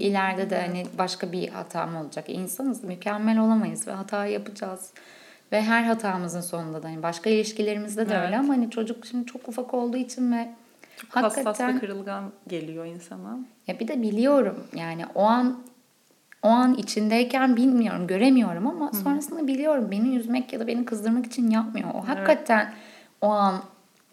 [0.00, 2.24] İleride de hani başka bir hatam olacak.
[2.28, 4.92] İnsanız mükemmel olamayız ve hata yapacağız.
[5.52, 8.26] Ve her hatamızın sonunda da hani başka ilişkilerimizde de Evet.
[8.26, 10.48] öyle ama hani çocuk şimdi çok ufak olduğu için ve
[10.96, 13.38] Çok hassas ve kırılgan geliyor insana.
[13.66, 15.58] ya bir de biliyorum yani o an
[16.42, 19.88] o an içindeyken bilmiyorum, göremiyorum ama sonrasında biliyorum.
[19.90, 21.88] Beni üzmek ya da beni kızdırmak için yapmıyor.
[21.94, 22.72] O hakikaten
[23.20, 23.62] o an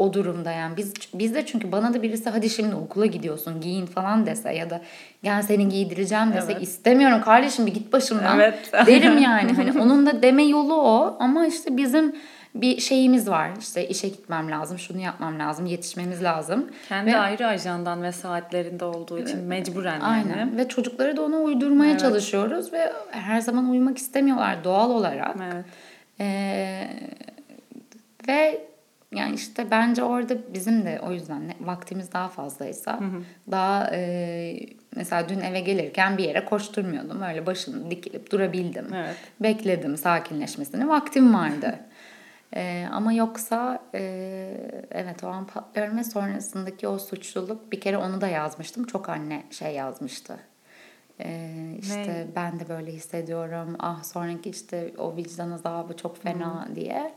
[0.03, 3.85] o durumda yani biz biz de çünkü bana da birisi hadi şimdi okula gidiyorsun giyin
[3.85, 4.81] falan dese ya da
[5.23, 6.63] gel seni giydireceğim dese evet.
[6.63, 8.71] istemiyorum kardeşim bir git başımdan evet.
[8.85, 12.15] derim yani hani onun da deme yolu o ama işte bizim
[12.55, 13.49] bir şeyimiz var.
[13.59, 16.67] İşte işe gitmem lazım, şunu yapmam lazım, yetişmemiz lazım.
[16.89, 20.03] Kendi ve, ayrı ajandan ve saatlerinde olduğu için mecburen yani.
[20.03, 20.57] Aynen.
[20.57, 22.01] Ve çocukları da ona uydurmaya evet.
[22.01, 25.35] çalışıyoruz ve her zaman uyumak istemiyorlar doğal olarak.
[25.53, 25.65] Evet.
[26.19, 26.89] Ee,
[28.27, 28.72] ve
[29.15, 33.23] yani işte bence orada bizim de o yüzden vaktimiz daha fazlaysa hı hı.
[33.51, 34.55] daha e,
[34.95, 37.21] mesela dün eve gelirken bir yere koşturmuyordum.
[37.21, 38.93] Öyle başını dikilip durabildim.
[38.93, 39.15] Evet.
[39.39, 40.87] Bekledim sakinleşmesini.
[40.87, 41.79] Vaktim vardı.
[42.55, 44.01] E, ama yoksa e,
[44.91, 48.83] evet o an patlıyorum ve sonrasındaki o suçluluk bir kere onu da yazmıştım.
[48.83, 50.39] Çok anne şey yazmıştı.
[51.19, 51.49] E,
[51.79, 52.27] işte ne?
[52.35, 53.75] ben de böyle hissediyorum.
[53.79, 56.75] Ah sonraki işte o vicdan azabı çok fena hmm.
[56.75, 57.13] diye.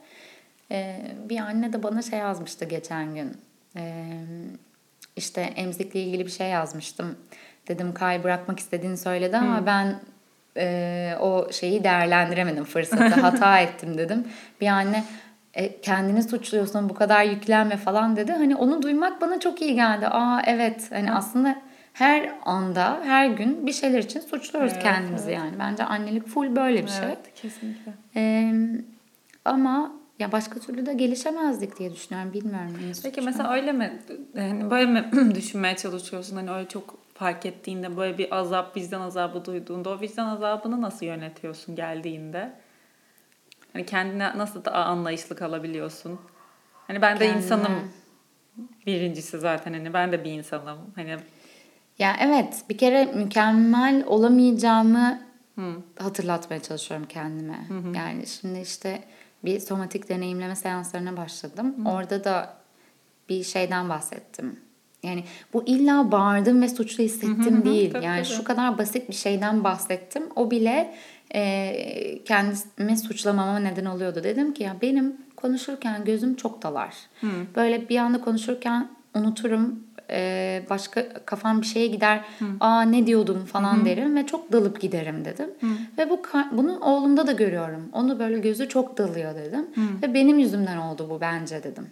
[0.70, 3.36] E, bir anne de bana şey yazmıştı geçen gün.
[3.76, 4.04] E,
[5.16, 7.16] işte emzikle ilgili bir şey yazmıştım.
[7.68, 9.66] Dedim Kay bırakmak istediğini söyledi ama hmm.
[9.66, 10.00] ben
[10.56, 14.24] e, o şeyi değerlendiremedim fırsatı hata ettim dedim.
[14.60, 15.04] Bir anne
[15.54, 18.32] e, kendini suçluyorsun bu kadar yüklenme falan dedi.
[18.32, 20.06] Hani onu duymak bana çok iyi geldi.
[20.06, 21.56] Aa evet hani aslında
[21.92, 25.38] her anda her gün bir şeyler için suçluyoruz evet, kendimizi evet.
[25.38, 25.58] yani.
[25.58, 27.06] Bence annelik full böyle bir evet, şey.
[27.06, 27.92] Evet kesinlikle.
[28.16, 28.52] Ee,
[29.44, 32.32] ama ya başka türlü de gelişemezdik diye düşünüyorum.
[32.32, 32.76] Bilmiyorum.
[33.02, 34.02] Peki mesela öyle mi?
[34.34, 36.36] Yani böyle mi düşünmeye çalışıyorsun?
[36.36, 41.06] Hani öyle çok fark ettiğinde böyle bir azap, vicdan azabı duyduğunda o vicdan azabını nasıl
[41.06, 42.52] yönetiyorsun geldiğinde?
[43.72, 46.20] Hani kendine nasıl daha anlayışlı kalabiliyorsun?
[46.86, 47.44] Hani ben de Kendine.
[47.44, 47.72] insanım
[48.86, 50.78] birincisi zaten hani ben de bir insanım.
[50.94, 51.16] Hani
[51.98, 55.20] ya evet bir kere mükemmel olamayacağımı
[55.54, 55.72] Hı.
[55.98, 57.58] hatırlatmaya çalışıyorum kendime.
[57.68, 57.96] Hı hı.
[57.96, 59.04] Yani şimdi işte
[59.46, 61.74] bir somatik deneyimleme seanslarına başladım.
[61.84, 61.88] Hı.
[61.88, 62.56] Orada da
[63.28, 64.60] bir şeyden bahsettim.
[65.02, 67.92] Yani bu illa bağırdım ve suçlu hissettim hı hı, değil.
[67.92, 68.34] Tabii, yani tabii.
[68.34, 70.22] şu kadar basit bir şeyden bahsettim.
[70.36, 70.94] O bile
[71.34, 74.20] e, kendimi suçlamama neden oluyordu.
[74.24, 76.94] Dedim ki ya benim konuşurken gözüm çok dalar.
[77.20, 77.26] Hı.
[77.56, 79.85] Böyle bir anda konuşurken unuturum.
[80.10, 82.24] E, başka kafam bir şeye gider.
[82.38, 82.44] Hı.
[82.60, 83.84] Aa ne diyordum falan Hı.
[83.84, 85.50] derim ve çok dalıp giderim dedim.
[85.60, 85.66] Hı.
[85.98, 87.88] Ve bu bunu oğlumda da görüyorum.
[87.92, 89.66] Onu böyle gözü çok dalıyor dedim.
[89.74, 89.80] Hı.
[90.02, 91.86] Ve benim yüzümden oldu bu bence dedim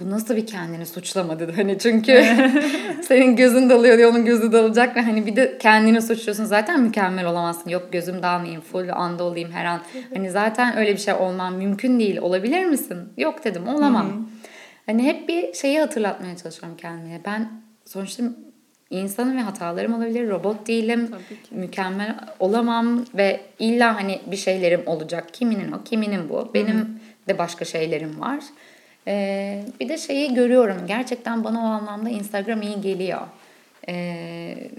[0.00, 1.52] bu nasıl bir kendini suçlama dedi.
[1.56, 2.24] Hani çünkü
[3.02, 7.26] senin gözün dalıyor diye onun gözü dalacak ve hani bir de kendini suçluyorsun zaten mükemmel
[7.26, 7.70] olamazsın.
[7.70, 9.80] Yok gözüm dalmayayım, full anda olayım her an.
[10.14, 12.18] Hani zaten öyle bir şey olmam mümkün değil.
[12.18, 12.98] Olabilir misin?
[13.16, 14.28] Yok dedim olamam.
[14.86, 17.20] Hani hep bir şeyi hatırlatmaya çalışıyorum kendime.
[17.24, 17.50] Ben
[17.84, 18.22] sonuçta
[18.90, 20.28] insanım ve hatalarım olabilir.
[20.28, 21.10] Robot değilim.
[21.50, 25.34] Mükemmel olamam ve illa hani bir şeylerim olacak.
[25.34, 26.50] Kiminin o, kiminin bu.
[26.54, 28.38] Benim de başka şeylerim var.
[29.06, 30.76] Ee, bir de şeyi görüyorum.
[30.86, 33.20] Gerçekten bana o anlamda Instagram iyi geliyor.
[33.88, 34.70] Ee,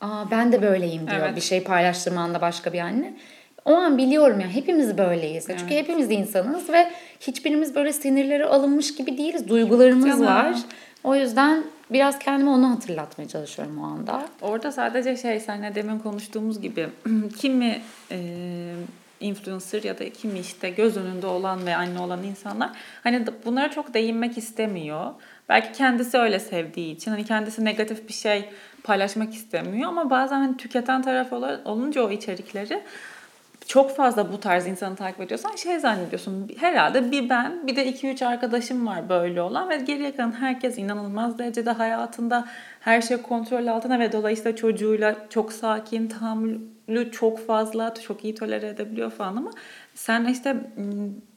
[0.00, 1.36] Aa, ben de böyleyim diyor evet.
[1.36, 3.14] bir şey paylaştığım anda başka bir anne.
[3.64, 5.50] O an biliyorum ya hepimiz böyleyiz.
[5.50, 5.60] Evet.
[5.60, 9.48] Çünkü hepimiz insanız ve hiçbirimiz böyle sinirleri alınmış gibi değiliz.
[9.48, 10.26] Duygularımız Canım.
[10.26, 10.56] var.
[11.04, 14.26] O yüzden biraz kendime onu hatırlatmaya çalışıyorum o anda.
[14.40, 16.88] Orada sadece şey senle demin konuştuğumuz gibi
[17.38, 18.18] kimi e,
[19.20, 22.70] influencer ya da kimi işte göz önünde olan ve anne olan insanlar
[23.02, 25.10] hani bunlara çok değinmek istemiyor.
[25.48, 28.48] Belki kendisi öyle sevdiği için hani kendisi negatif bir şey
[28.82, 31.32] paylaşmak istemiyor ama bazen hani tüketen taraf
[31.64, 32.82] olunca o içerikleri
[33.70, 38.08] çok fazla bu tarz insanı takip ediyorsan şey zannediyorsun herhalde bir ben bir de iki
[38.08, 42.48] üç arkadaşım var böyle olan ve geriye kalan herkes inanılmaz derecede hayatında
[42.80, 48.68] her şey kontrol altında ve dolayısıyla çocuğuyla çok sakin, tahammülü çok fazla, çok iyi tolere
[48.68, 49.50] edebiliyor falan ama
[49.94, 50.56] sen işte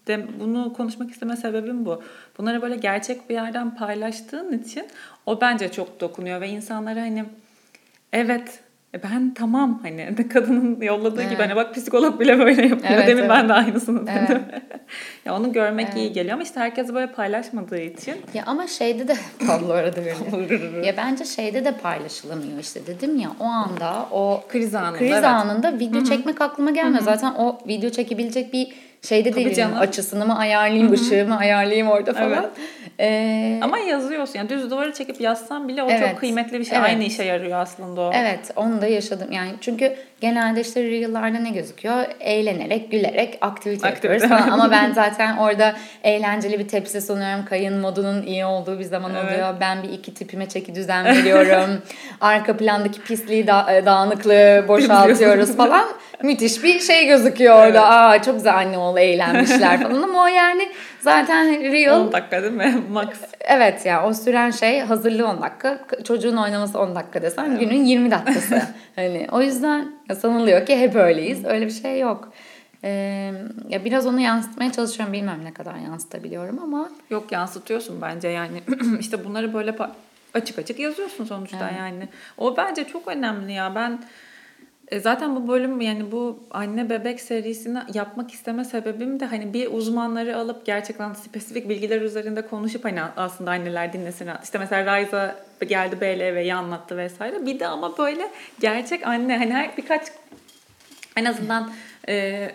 [0.08, 2.04] de bunu konuşmak isteme sebebim bu.
[2.38, 4.88] Bunları böyle gerçek bir yerden paylaştığın için
[5.26, 7.26] o bence çok dokunuyor ve insanlara hani
[8.14, 8.64] evet
[8.94, 11.32] e ben tamam hani kadının yolladığı evet.
[11.32, 12.92] gibi hani bak psikolog bile böyle yapıyor.
[12.94, 13.30] Evet, Demin evet.
[13.30, 14.30] ben de aynısını evet.
[14.30, 14.42] dedim.
[15.26, 15.98] ya onu görmek evet.
[15.98, 18.16] iyi geliyor ama işte herkes böyle paylaşmadığı için.
[18.34, 19.16] Ya ama şeyde de
[19.48, 20.88] Pablo arada böyle.
[20.88, 25.26] ya bence şeyde de paylaşılamıyor işte dedim ya o anda o kriz anında kriz evet.
[25.26, 26.10] anında video Hı-hı.
[26.10, 27.06] çekmek aklıma gelmiyor.
[27.06, 27.18] Hı-hı.
[27.18, 29.56] Zaten o video çekebilecek bir şeyde Tabii değilim.
[29.56, 29.78] Canım.
[29.78, 30.96] Açısını mı ayarlayayım, Hı-hı.
[30.96, 32.32] ışığımı ayarlayayım orada falan.
[32.32, 32.50] Evet.
[33.00, 36.78] Ee, Ama yazıyorsun yani düz duvara çekip yazsan bile o evet, çok kıymetli bir şey.
[36.78, 36.90] Evet.
[36.90, 38.12] Aynı işe yarıyor aslında o.
[38.14, 39.32] Evet onu da yaşadım.
[39.32, 42.06] Yani çünkü genelde işte reel'larda ne gözüküyor?
[42.20, 43.88] Eğlenerek, gülerek aktivite, aktivite.
[43.88, 44.60] yapıyoruz falan.
[44.60, 47.46] Ama ben zaten orada eğlenceli bir tepsi sunuyorum.
[47.46, 49.26] Kayın modunun iyi olduğu bir zaman evet.
[49.26, 49.56] oluyor.
[49.60, 51.82] Ben bir iki tipime çeki düzen veriyorum.
[52.22, 55.86] Arka plandaki pisliği, da, e, dağınıklığı boşaltıyoruz falan.
[56.24, 57.68] Müthiş bir şey gözüküyor orada.
[57.68, 57.80] Evet.
[57.80, 62.00] Aa çok güzel anne oğlu eğlenmişler falan ama o yani zaten real.
[62.00, 62.84] 10 dakika değil mi?
[62.92, 63.08] Max.
[63.40, 65.80] Evet ya yani o süren şey hazırlığı 10 dakika.
[66.04, 67.60] Çocuğun oynaması 10 dakika desen evet.
[67.60, 68.62] günün 20 dakikası.
[68.96, 71.46] hani o yüzden sanılıyor ki hep öyleyiz.
[71.46, 72.34] Öyle bir şey yok.
[72.84, 73.34] Ee,
[73.70, 75.14] ya biraz onu yansıtmaya çalışıyorum.
[75.14, 76.90] Bilmem ne kadar yansıtabiliyorum ama.
[77.10, 78.64] Yok yansıtıyorsun bence yani.
[79.00, 79.76] işte bunları böyle
[80.34, 81.80] açık açık yazıyorsun sonuçta evet.
[81.80, 82.08] yani.
[82.38, 83.76] O bence çok önemli ya.
[83.76, 84.00] Ben
[84.94, 89.72] e, zaten bu bölüm yani bu anne bebek serisini yapmak isteme sebebim de hani bir
[89.72, 94.30] uzmanları alıp gerçekten spesifik bilgiler üzerinde konuşup hani aslında anneler dinlesin.
[94.44, 95.36] İşte mesela Rayza
[95.68, 97.46] geldi BLV'yi anlattı vesaire.
[97.46, 98.30] Bir de ama böyle
[98.60, 100.02] gerçek anne hani her birkaç
[101.16, 101.72] en azından
[102.10, 102.52] e,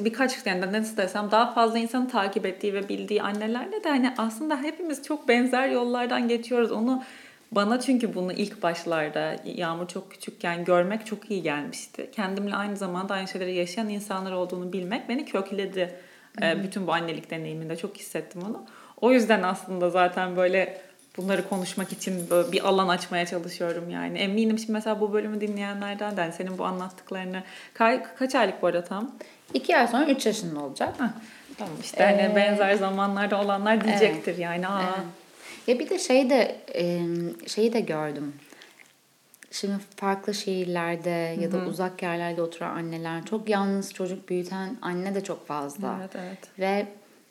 [0.00, 4.62] birkaç yani nasıl desem daha fazla insanı takip ettiği ve bildiği annelerle de hani aslında
[4.62, 6.72] hepimiz çok benzer yollardan geçiyoruz.
[6.72, 7.02] Onu
[7.52, 12.10] bana çünkü bunu ilk başlarda Yağmur çok küçükken görmek çok iyi gelmişti.
[12.12, 15.94] Kendimle aynı zamanda aynı şeyleri yaşayan insanlar olduğunu bilmek beni kökledi.
[16.40, 16.62] Hı-hı.
[16.62, 18.64] Bütün bu annelik deneyiminde çok hissettim onu.
[19.00, 20.80] O yüzden aslında zaten böyle
[21.16, 24.18] bunları konuşmak için böyle bir alan açmaya çalışıyorum yani.
[24.18, 27.42] Eminim şimdi mesela bu bölümü dinleyenlerden de hani senin bu anlattıklarını
[27.78, 29.10] ka- kaç aylık bu arada tam?
[29.54, 30.94] İki ay sonra üç yaşında olacak.
[30.98, 31.08] Heh,
[31.58, 34.68] tamam işte hani ee, hani benzer zamanlarda olanlar diyecektir evet, yani.
[34.68, 34.82] Aa.
[34.82, 35.19] Evet.
[35.66, 36.56] Ya bir de şey de
[37.46, 38.32] şeyi de gördüm.
[39.50, 41.66] Şimdi farklı şehirlerde ya da Hı-hı.
[41.66, 45.96] uzak yerlerde oturan anneler çok yalnız çocuk büyüten anne de çok fazla.
[46.00, 46.38] Evet, evet.
[46.58, 46.86] Ve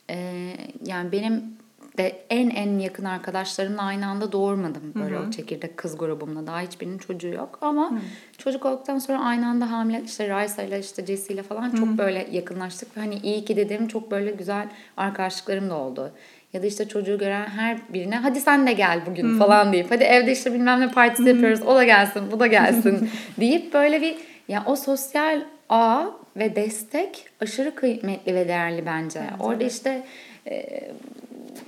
[0.10, 0.48] e,
[0.86, 1.60] yani benim
[1.98, 5.28] de en en yakın arkadaşlarımla aynı anda doğurmadım böyle Hı-hı.
[5.28, 6.48] o çekirdek kız grubumla.
[6.48, 8.00] Daha hiçbirinin çocuğu yok ama Hı-hı.
[8.38, 11.98] çocuk olduktan sonra aynı anda hamile işte Raysa ile işte Jesse ile falan çok Hı-hı.
[11.98, 16.12] böyle yakınlaştık ve hani iyi ki dediğim çok böyle güzel arkadaşlıklarım da oldu.
[16.54, 19.38] Ya da işte çocuğu gören her birine hadi sen de gel bugün Hı-hı.
[19.40, 21.30] falan deyip hadi evde işte bilmem ne partisi Hı-hı.
[21.30, 23.10] yapıyoruz o da gelsin bu da gelsin
[23.40, 24.16] deyip böyle bir
[24.48, 26.06] ya o sosyal ağ
[26.38, 29.20] ve destek aşırı kıymetli ve değerli bence.
[29.20, 29.72] Evet, Orada evet.
[29.72, 30.02] işte
[30.48, 30.82] e,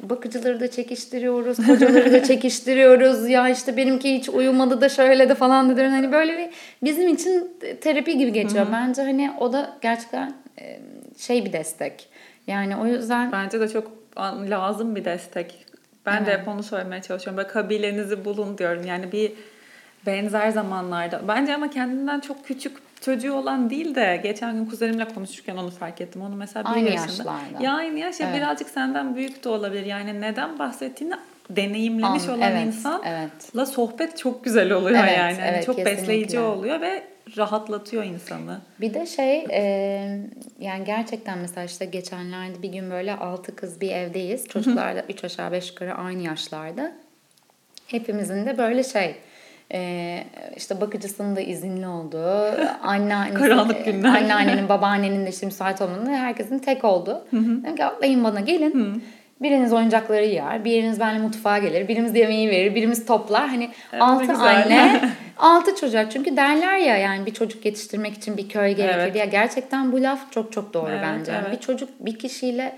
[0.03, 3.29] bakıcıları da çekiştiriyoruz, kocaları da çekiştiriyoruz.
[3.29, 5.93] Ya işte benimki hiç uyumadı da şöyle de falan da diyorum.
[5.93, 6.49] Hani böyle bir
[6.83, 8.65] bizim için terapi gibi geçiyor.
[8.65, 8.73] Hı-hı.
[8.73, 10.33] Bence hani o da gerçekten
[11.17, 12.09] şey bir destek.
[12.47, 15.65] Yani o yüzden bence de çok lazım bir destek.
[16.05, 16.27] Ben evet.
[16.27, 17.37] de hep onu söylemeye çalışıyorum.
[17.37, 18.85] Böyle kabilenizi bulun diyorum.
[18.85, 19.31] Yani bir
[20.05, 21.21] benzer zamanlarda.
[21.27, 26.01] Bence ama kendinden çok küçük çocuğu olan değil de geçen gün kuzenimle konuşurken onu fark
[26.01, 26.21] ettim.
[26.21, 27.09] Onu mesela bir aynı yaşında.
[27.09, 27.63] yaşlarda.
[27.63, 28.35] Ya aynı yaş evet.
[28.35, 29.85] birazcık senden büyük de olabilir.
[29.85, 31.13] Yani neden bahsettiğini
[31.49, 33.67] deneyimlemiş An, olan evet, insanla evet.
[33.69, 35.37] sohbet çok güzel oluyor evet, yani.
[35.39, 36.01] yani evet, çok kesinlikle.
[36.01, 37.03] besleyici oluyor ve
[37.37, 38.61] rahatlatıyor insanı.
[38.81, 39.61] Bir de şey e,
[40.59, 44.47] yani gerçekten mesela işte geçenlerde bir gün böyle altı kız bir evdeyiz.
[44.47, 46.91] Çocuklar da üç aşağı beş yukarı aynı yaşlarda.
[47.87, 49.15] Hepimizin de böyle şey
[49.73, 50.23] ee,
[50.57, 52.51] işte bakıcısının da izinli olduğu,
[52.83, 54.09] anneannesi, Karanlık günler.
[54.09, 57.25] anneannenin, babaannenin de işte müsait olmanın herkesin tek olduğu.
[57.31, 59.03] Dedim ki atlayın bana gelin.
[59.41, 63.47] Biriniz oyuncakları yer, biriniz benimle mutfağa gelir, birimiz yemeği verir, birimiz toplar.
[63.47, 66.11] Hani evet, altı anne, altı çocuk.
[66.11, 68.99] Çünkü derler ya yani bir çocuk yetiştirmek için bir köy gerekir.
[68.99, 69.15] Evet.
[69.15, 71.31] Ya gerçekten bu laf çok çok doğru evet, bence.
[71.41, 71.51] Evet.
[71.51, 72.75] Bir çocuk bir kişiyle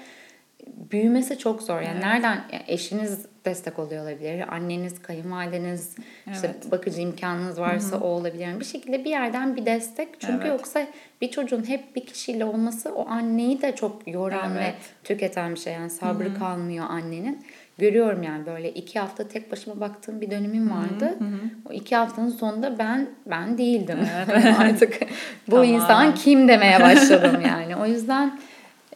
[0.92, 1.82] büyümesi çok zor.
[1.82, 2.04] Yani evet.
[2.04, 4.54] nereden yani eşiniz destek oluyor olabilir.
[4.56, 5.96] Anneniz, kayınvalideniz,
[6.28, 6.36] evet.
[6.36, 8.04] işte bakıcı imkanınız varsa Hı-hı.
[8.04, 8.44] o olabilir.
[8.44, 10.10] Yani bir şekilde bir yerden bir destek.
[10.20, 10.60] Çünkü evet.
[10.60, 10.88] yoksa
[11.22, 14.64] bir çocuğun hep bir kişiyle olması o anneyi de çok yoran evet.
[14.64, 14.74] ve
[15.04, 15.74] tüketen bir şey.
[15.74, 16.40] Yani sabrı Hı-hı.
[16.40, 17.46] kalmıyor annenin.
[17.78, 21.16] Görüyorum yani böyle iki hafta tek başıma baktığım bir dönemim vardı.
[21.20, 21.40] Hı hı.
[21.70, 23.98] O iki haftanın sonunda ben ben değildim.
[24.16, 24.46] Evet.
[24.60, 25.00] Artık
[25.48, 25.70] bu tamam.
[25.70, 27.76] insan kim demeye başladım yani.
[27.76, 28.40] O yüzden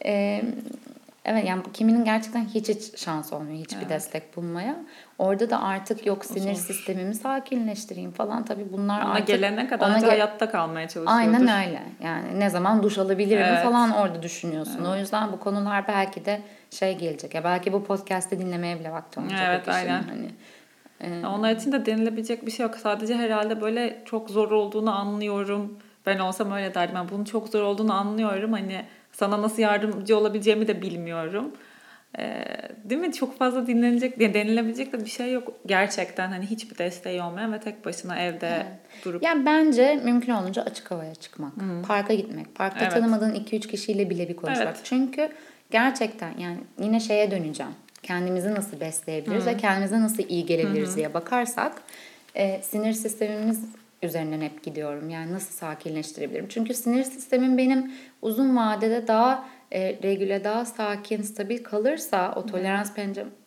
[0.04, 0.42] e,
[1.28, 3.90] Evet yani kiminin gerçekten hiç hiç şans olmuyor hiçbir evet.
[3.90, 4.76] destek bulmaya.
[5.18, 6.62] Orada da artık yok sinir Zor.
[6.62, 9.26] sistemimi sakinleştireyim falan tabii bunlar ona artık.
[9.26, 11.20] gelene kadar ona gel- hayatta kalmaya çalışıyordur.
[11.20, 13.64] Aynen öyle yani ne zaman duş alabilirim evet.
[13.64, 14.78] falan orada düşünüyorsun.
[14.78, 14.88] Evet.
[14.88, 19.20] O yüzden bu konular belki de şey gelecek ya belki bu podcast'te dinlemeye bile vakti
[19.20, 19.48] olmayacak.
[19.50, 20.02] Evet aynen.
[20.02, 20.30] Hani,
[21.00, 22.74] e- Onlar için de denilebilecek bir şey yok.
[22.76, 25.78] Sadece herhalde böyle çok zor olduğunu anlıyorum.
[26.06, 26.94] Ben olsam öyle derdim.
[26.94, 28.52] Ben bunun çok zor olduğunu anlıyorum.
[28.52, 28.84] Hani
[29.18, 31.52] sana nasıl yardımcı olabileceğimi de bilmiyorum.
[32.18, 32.44] Ee,
[32.84, 33.12] değil mi?
[33.12, 35.52] Çok fazla dinlenecek, denilebilecek de bir şey yok.
[35.66, 39.04] Gerçekten hani hiçbir desteği olmayan ve tek başına evde evet.
[39.04, 39.22] durup.
[39.22, 41.56] Yani bence mümkün olunca açık havaya çıkmak.
[41.56, 41.82] Hmm.
[41.82, 42.54] Parka gitmek.
[42.54, 42.92] Parkta evet.
[42.92, 44.66] tanımadığın 2-3 kişiyle bile bir konuşmak.
[44.66, 44.80] Evet.
[44.84, 45.28] Çünkü
[45.70, 47.72] gerçekten yani yine şeye döneceğim.
[48.02, 49.52] Kendimizi nasıl besleyebiliriz hmm.
[49.52, 50.96] ve kendimize nasıl iyi gelebiliriz hmm.
[50.96, 51.72] diye bakarsak
[52.34, 53.64] e, sinir sistemimiz
[54.02, 55.10] üzerinden hep gidiyorum.
[55.10, 56.46] Yani nasıl sakinleştirebilirim?
[56.48, 62.92] Çünkü sinir sistemim benim uzun vadede daha e, regüle, daha sakin, stabil kalırsa, o tolerans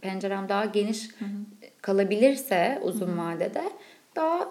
[0.01, 1.09] pencerem daha geniş
[1.81, 3.63] kalabilirse uzun vadede
[4.15, 4.47] daha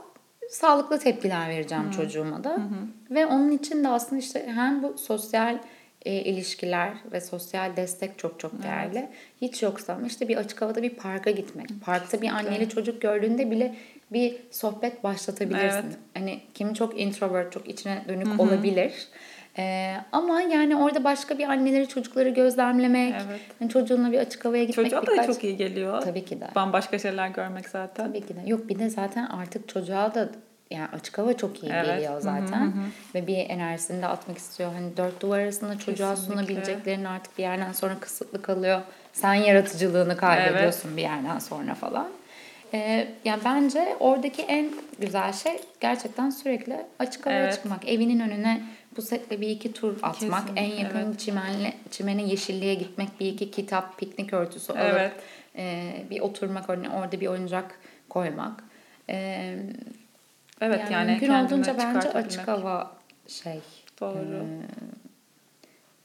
[0.51, 1.93] sağlıklı tepkiler vereceğim Hı-hı.
[1.93, 2.51] çocuğuma da.
[2.51, 3.15] Hı-hı.
[3.15, 5.59] Ve onun için de aslında işte hem bu sosyal
[6.05, 8.99] e, ilişkiler ve sosyal destek çok çok değerli.
[8.99, 9.09] Evet.
[9.41, 11.69] Hiç yoksa işte bir açık havada bir parka gitmek.
[11.85, 13.75] Parkta bir anneli çocuk gördüğünde bile
[14.13, 15.67] bir sohbet başlatabilirsin.
[15.67, 15.97] Evet.
[16.15, 18.43] Hani kim çok introvert, çok içine dönük Hı-hı.
[18.43, 18.93] olabilir.
[19.59, 23.41] Ee, ama yani orada başka bir anneleri çocukları gözlemlemek, evet.
[23.61, 24.87] yani çocuğunla bir açık havaya gitmek.
[24.87, 25.29] Çocuğa birkaç...
[25.29, 26.01] da çok iyi geliyor.
[26.03, 26.49] Tabii ki de.
[26.55, 28.07] Bambaşka şeyler görmek zaten.
[28.07, 28.41] Tabii ki de.
[28.47, 30.29] Yok bir de zaten artık çocuğa da
[30.71, 31.87] yani açık hava çok iyi evet.
[31.87, 32.61] geliyor zaten.
[32.61, 32.83] Hı hı.
[33.15, 34.73] Ve bir enerjisini de atmak istiyor.
[34.73, 36.43] Hani dört duvar arasında çocuğa Kesinlikle.
[36.43, 38.81] sunabileceklerin artık bir yerden sonra kısıtlı kalıyor.
[39.13, 40.97] Sen yaratıcılığını kaybediyorsun evet.
[40.97, 42.09] bir yerden sonra falan.
[42.75, 47.55] Ee, yani bence oradaki en güzel şey gerçekten sürekli açık havaya evet.
[47.55, 47.89] çıkmak.
[47.89, 48.63] Evinin önüne
[48.97, 50.15] bu setle bir iki tur atmak.
[50.15, 51.21] Kesinlikle, en yakın evet.
[51.21, 53.21] çimenle, çimene yeşilliğe gitmek.
[53.21, 55.13] Bir iki kitap, piknik örtüsü alıp evet.
[55.57, 57.79] e, bir oturmak, orada bir oyuncak
[58.09, 58.65] koymak.
[59.09, 59.57] E,
[60.61, 62.93] Evet yani, yani mümkün olduğunca bence açık hava
[63.29, 63.61] şey.
[64.01, 64.37] Doğru.
[64.37, 64.67] E,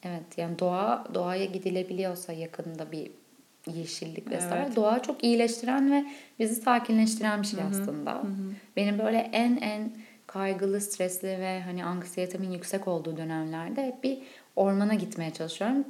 [0.03, 3.11] evet yani doğa doğaya gidilebiliyorsa yakında bir
[3.73, 4.75] yeşillik vesaire evet.
[4.75, 6.05] doğa çok iyileştiren ve
[6.39, 7.69] bizi sakinleştiren bir şey Hı-hı.
[7.69, 8.11] aslında.
[8.11, 8.53] Hı-hı.
[8.75, 9.91] Benim böyle en en
[10.27, 14.17] kaygılı, stresli ve hani anksiyetemin yüksek olduğu dönemlerde hep bir
[14.55, 15.85] ormana gitmeye çalışıyorum.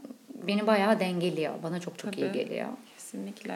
[0.47, 1.53] Beni bayağı dengeliyor.
[1.63, 2.25] Bana çok çok Tabii.
[2.25, 2.67] iyi geliyor.
[2.93, 3.53] Kesinlikle.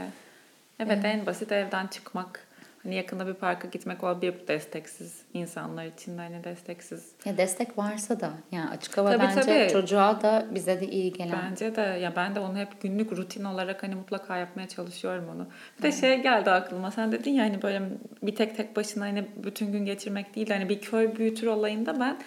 [0.79, 2.47] Evet, evet en basit evden çıkmak
[2.83, 7.11] Hani yakında bir parka gitmek olabilir desteksiz insanlar için de hani desteksiz.
[7.25, 9.69] Ya destek varsa da yani açık hava tabii, bence tabii.
[9.71, 11.39] çocuğa da bize de iyi gelen.
[11.51, 15.47] Bence de ya ben de onu hep günlük rutin olarak hani mutlaka yapmaya çalışıyorum onu.
[15.77, 17.81] Bir de şey geldi aklıma sen dedin ya hani böyle
[18.23, 22.17] bir tek tek başına hani bütün gün geçirmek değil hani bir köy büyütür olayında ben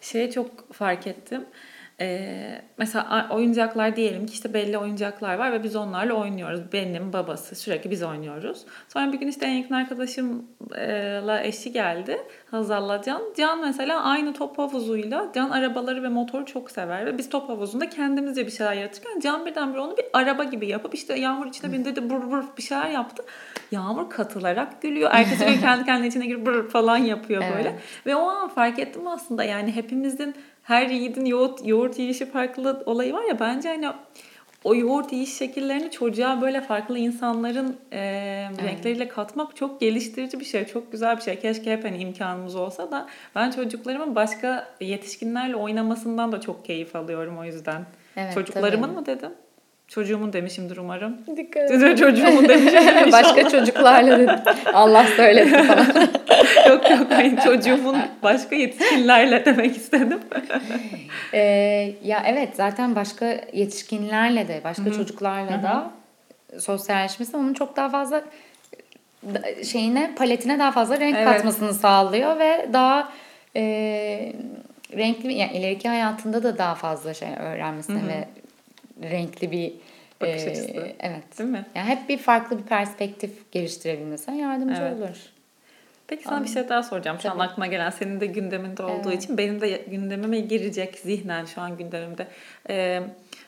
[0.00, 1.44] şeye çok fark ettim.
[2.02, 6.60] Ee, mesela oyuncaklar diyelim ki işte belli oyuncaklar var ve biz onlarla oynuyoruz.
[6.72, 8.64] Benim babası sürekli biz oynuyoruz.
[8.88, 12.18] Sonra bir gün işte en yakın arkadaşımla eşi geldi.
[12.50, 13.22] Hazal'la Can.
[13.36, 17.88] Can mesela aynı top havuzuyla Can arabaları ve motoru çok sever ve biz top havuzunda
[17.88, 21.96] kendimizce bir şeyler yaratırken Can birdenbire onu bir araba gibi yapıp işte Yağmur içine bindi
[21.96, 23.22] de bur bur bir şeyler yaptı.
[23.70, 25.10] Yağmur katılarak gülüyor.
[25.12, 27.68] Ertesi gün kendi kendine içine girip bur falan yapıyor böyle.
[27.68, 28.06] Evet.
[28.06, 33.12] Ve o an fark ettim aslında yani hepimizin her yiğidin yoğurt, yoğurt yiyişi farklı olayı
[33.12, 33.88] var ya bence hani
[34.64, 37.98] o yoğurt yiyiş şekillerini çocuğa böyle farklı insanların e,
[38.50, 38.62] evet.
[38.62, 40.66] renkleriyle katmak çok geliştirici bir şey.
[40.66, 41.40] Çok güzel bir şey.
[41.40, 47.38] Keşke hep hani imkanımız olsa da ben çocuklarımın başka yetişkinlerle oynamasından da çok keyif alıyorum
[47.38, 47.86] o yüzden.
[48.16, 49.00] Evet, Çocuklarımın tabii.
[49.00, 49.30] mı dedim?
[49.94, 51.16] Çocuğumun demişimdir umarım.
[51.36, 51.96] Dikkat edin.
[51.96, 54.54] Çocuğumun demişimdir Başka çocuklarla dedim.
[54.72, 55.86] Allah söylesin falan.
[56.68, 60.20] yok yok hayır çocuğumun başka yetişkinlerle demek istedim.
[61.34, 61.40] ee,
[62.04, 64.94] ya evet zaten başka yetişkinlerle de başka Hı-hı.
[64.94, 65.62] çocuklarla Hı-hı.
[65.62, 65.90] da
[66.60, 68.22] sosyalleşmesi onun çok daha fazla
[69.64, 71.26] şeyine paletine daha fazla renk evet.
[71.26, 73.12] katmasını sağlıyor ve daha
[73.56, 73.62] e,
[74.96, 78.08] renkli yani ileriki hayatında da daha fazla şey öğrenmesine Hı-hı.
[78.08, 78.28] ve
[79.10, 79.72] renkli bir
[80.22, 80.70] bakış e, açısı.
[81.00, 81.38] Evet.
[81.38, 81.66] Değil mi?
[81.74, 84.98] Yani hep bir farklı bir perspektif geliştirebilmesine yardımcı evet.
[84.98, 85.16] olur.
[86.06, 86.48] Peki sana Anladım.
[86.48, 87.16] bir şey daha soracağım.
[87.16, 87.42] Şu Tabii.
[87.42, 89.22] an aklıma gelen senin de gündeminde olduğu evet.
[89.22, 92.26] için benim de gündemime girecek zihnen şu an gündemimde.
[92.70, 93.02] Ee,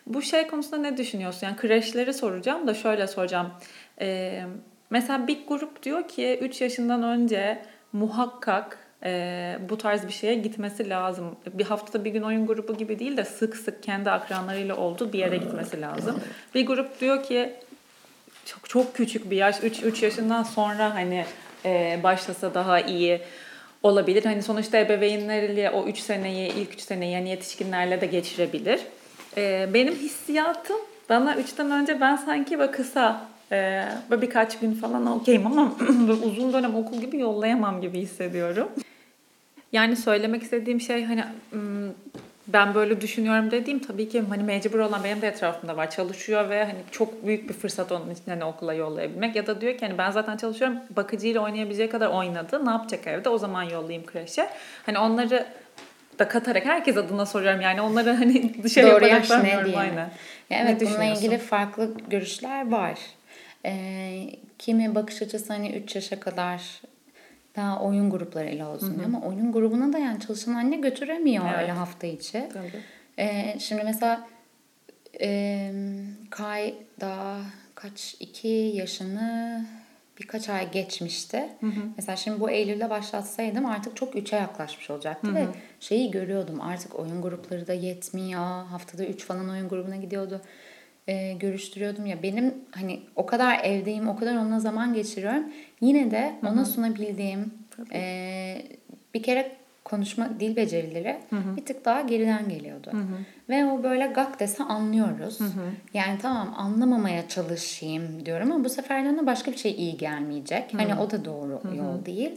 [0.06, 1.46] bu şey konusunda ne düşünüyorsun?
[1.46, 3.50] Yani kreşleri soracağım da şöyle soracağım.
[4.00, 4.42] Ee,
[4.90, 10.88] mesela bir grup diyor ki 3 yaşından önce muhakkak e, bu tarz bir şeye gitmesi
[10.88, 11.36] lazım.
[11.52, 15.18] Bir haftada bir gün oyun grubu gibi değil de sık sık kendi akranlarıyla olduğu bir
[15.18, 16.20] yere gitmesi lazım.
[16.54, 17.52] Bir grup diyor ki
[18.44, 21.24] çok çok küçük bir yaş 3 3 yaşından sonra hani
[21.64, 23.20] e, başlasa daha iyi
[23.82, 24.24] olabilir.
[24.24, 28.80] Hani sonuçta ebeveynleriyle o 3 seneyi ilk 3 seneyi yani yetişkinlerle de geçirebilir.
[29.36, 30.76] E, benim hissiyatım
[31.08, 35.72] bana 3'ten önce ben sanki böyle kısa e, böyle birkaç gün falan okeyim ama
[36.24, 38.68] uzun dönem okul gibi yollayamam gibi hissediyorum.
[39.74, 41.24] Yani söylemek istediğim şey hani
[42.46, 45.90] ben böyle düşünüyorum dediğim tabii ki hani mecbur olan benim de etrafımda var.
[45.90, 49.36] Çalışıyor ve hani çok büyük bir fırsat onun için hani okula yollayabilmek.
[49.36, 52.66] Ya da diyor ki hani ben zaten çalışıyorum bakıcıyla oynayabileceği kadar oynadı.
[52.66, 53.28] Ne yapacak evde?
[53.28, 54.48] O zaman yollayayım kreşe.
[54.86, 55.46] Hani onları
[56.18, 57.60] da katarak herkes adına soruyorum.
[57.60, 59.78] Yani onları hani dışarı Doğru ne diye.
[59.78, 60.10] Aynen.
[60.50, 62.98] Ya evet bununla ilgili farklı görüşler var.
[63.66, 64.26] Ee,
[64.58, 66.80] kimi bakış açısı hani 3 yaşa kadar
[67.56, 71.62] daha oyun grupları ile olsun ama oyun grubuna da yani çalışan anne götüremiyor evet.
[71.62, 72.48] öyle hafta içi.
[72.52, 72.82] Tabii.
[73.18, 74.28] Ee, şimdi mesela
[75.20, 75.72] e,
[76.30, 77.40] Kay daha
[77.74, 79.66] kaç iki yaşını
[80.20, 81.48] birkaç ay geçmişti.
[81.60, 81.80] Hı hı.
[81.96, 85.34] Mesela şimdi bu Eylül'de başlatsaydım artık çok üçe yaklaşmış olacaktı hı hı.
[85.34, 85.46] ve
[85.80, 88.66] şeyi görüyordum artık oyun grupları da yetmiyor.
[88.66, 90.40] Haftada üç falan oyun grubuna gidiyordu.
[91.08, 95.44] Ee, görüştürüyordum ya benim hani o kadar evdeyim o kadar onunla zaman geçiriyorum
[95.80, 97.54] Yine de ona sunabildiğim
[97.92, 98.62] Ee,
[99.14, 99.52] bir kere
[99.84, 101.16] konuşma dil becerileri
[101.56, 102.90] bir tık daha geriden geliyordu.
[103.48, 105.38] Ve o böyle gak dese anlıyoruz.
[105.94, 110.64] Yani tamam anlamamaya çalışayım diyorum ama bu sefer de ona başka bir şey iyi gelmeyecek.
[110.74, 112.30] Hani o da doğru yol değil.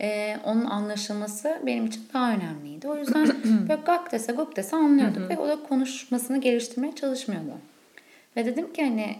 [0.00, 2.88] Ee, onun anlaşılması benim için daha önemliydi.
[2.88, 3.26] O yüzden
[3.68, 7.52] böyle gak dese guk dese anlıyorduk ve o da konuşmasını geliştirmeye çalışmıyordu.
[8.36, 9.16] Ve dedim ki hani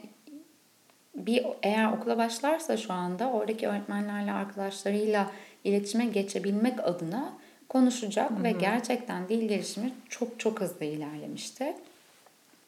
[1.15, 5.31] bir eğer okula başlarsa şu anda oradaki öğretmenlerle arkadaşlarıyla
[5.65, 7.33] iletişime geçebilmek adına
[7.69, 8.45] konuşacak hı hı.
[8.45, 11.77] ve gerçekten dil gelişimi çok çok hızlı ilerlemişti.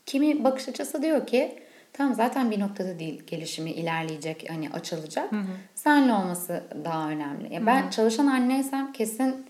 [0.06, 1.58] Kimi bakış açısı diyor ki
[1.92, 5.32] tamam zaten bir noktada dil gelişimi ilerleyecek hani açılacak.
[5.32, 5.46] Hı hı.
[5.74, 7.54] Senle olması daha önemli.
[7.54, 7.90] Ya ben hı hı.
[7.90, 9.46] çalışan anneysem kesin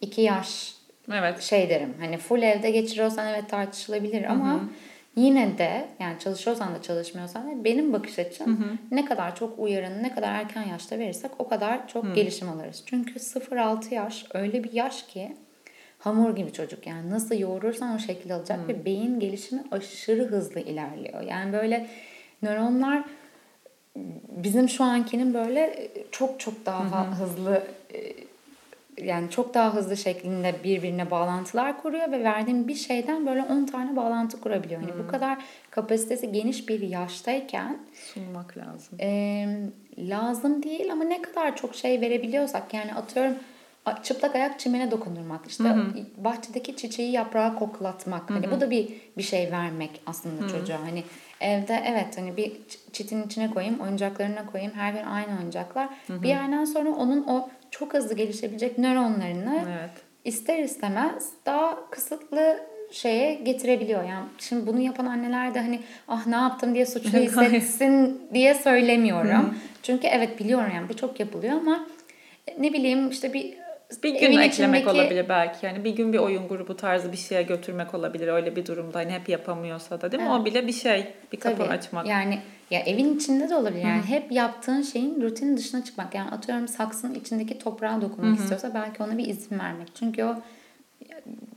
[0.00, 0.74] iki yaş
[1.12, 1.40] evet.
[1.40, 1.94] şey derim.
[2.00, 4.60] Hani full evde geçiriyorsan evet tartışılabilir ama hı hı
[5.16, 8.76] yine de yani çalışıyorsan da çalışmıyorsan da benim bakış açım hı hı.
[8.90, 12.14] ne kadar çok uyarın, ne kadar erken yaşta verirsek o kadar çok hı.
[12.14, 12.82] gelişim alırız.
[12.86, 15.36] Çünkü 0-6 yaş öyle bir yaş ki
[15.98, 18.68] hamur gibi çocuk yani nasıl yoğurursan o şekilde alacak hı.
[18.68, 21.20] ve beyin gelişimi aşırı hızlı ilerliyor.
[21.22, 21.86] Yani böyle
[22.42, 23.04] nöronlar
[24.28, 27.14] bizim şu ankinin böyle çok çok daha hı hı.
[27.14, 27.62] hızlı
[28.98, 33.96] yani çok daha hızlı şeklinde birbirine bağlantılar kuruyor ve verdiğim bir şeyden böyle 10 tane
[33.96, 34.80] bağlantı kurabiliyor.
[34.80, 35.04] Yani hmm.
[35.04, 35.38] bu kadar
[35.70, 38.98] kapasitesi geniş bir yaştayken sunmak lazım.
[39.00, 39.46] E,
[39.98, 43.34] lazım değil ama ne kadar çok şey verebiliyorsak yani atıyorum
[44.02, 45.84] çıplak ayak çimene dokundurmak işte hı
[46.16, 48.30] bahçedeki çiçeği yaprağı koklatmak.
[48.30, 48.88] Hani bu da bir
[49.18, 50.48] bir şey vermek aslında hı.
[50.48, 50.80] çocuğa.
[50.82, 51.04] Hani
[51.40, 52.52] evde evet hani bir
[52.92, 55.88] çitin içine koyayım oyuncaklarına koyayım her gün aynı oyuncaklar.
[56.06, 59.90] Hı bir yerden sonra onun o çok hızlı gelişebilecek nöronlarını evet.
[60.24, 62.60] ister istemez daha kısıtlı
[62.90, 64.04] şeye getirebiliyor.
[64.04, 69.54] Yani şimdi bunu yapan anneler de hani ah ne yaptım diye suçlu hissetsin diye söylemiyorum.
[69.82, 71.86] Çünkü evet biliyorum yani bu çok yapılıyor ama
[72.58, 73.60] ne bileyim işte bir
[74.04, 74.88] bir gün eklemek içindeki...
[74.88, 75.66] olabilir belki.
[75.66, 78.98] Yani bir gün bir oyun grubu tarzı bir şeye götürmek olabilir öyle bir durumda.
[78.98, 80.28] Hani hep yapamıyorsa da değil mi?
[80.32, 80.40] Evet.
[80.40, 81.06] O bile bir şey.
[81.32, 81.68] Bir kapı Tabii.
[81.68, 82.06] açmak.
[82.06, 82.38] Yani
[82.70, 83.82] ya evin içinde de olabilir.
[83.82, 84.06] Yani Hı-hı.
[84.06, 86.14] hep yaptığın şeyin rutinin dışına çıkmak.
[86.14, 88.42] Yani atıyorum saksının içindeki toprağa dokunmak Hı-hı.
[88.42, 89.88] istiyorsa belki ona bir izin vermek.
[89.94, 90.34] Çünkü o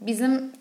[0.02, 0.52] bizim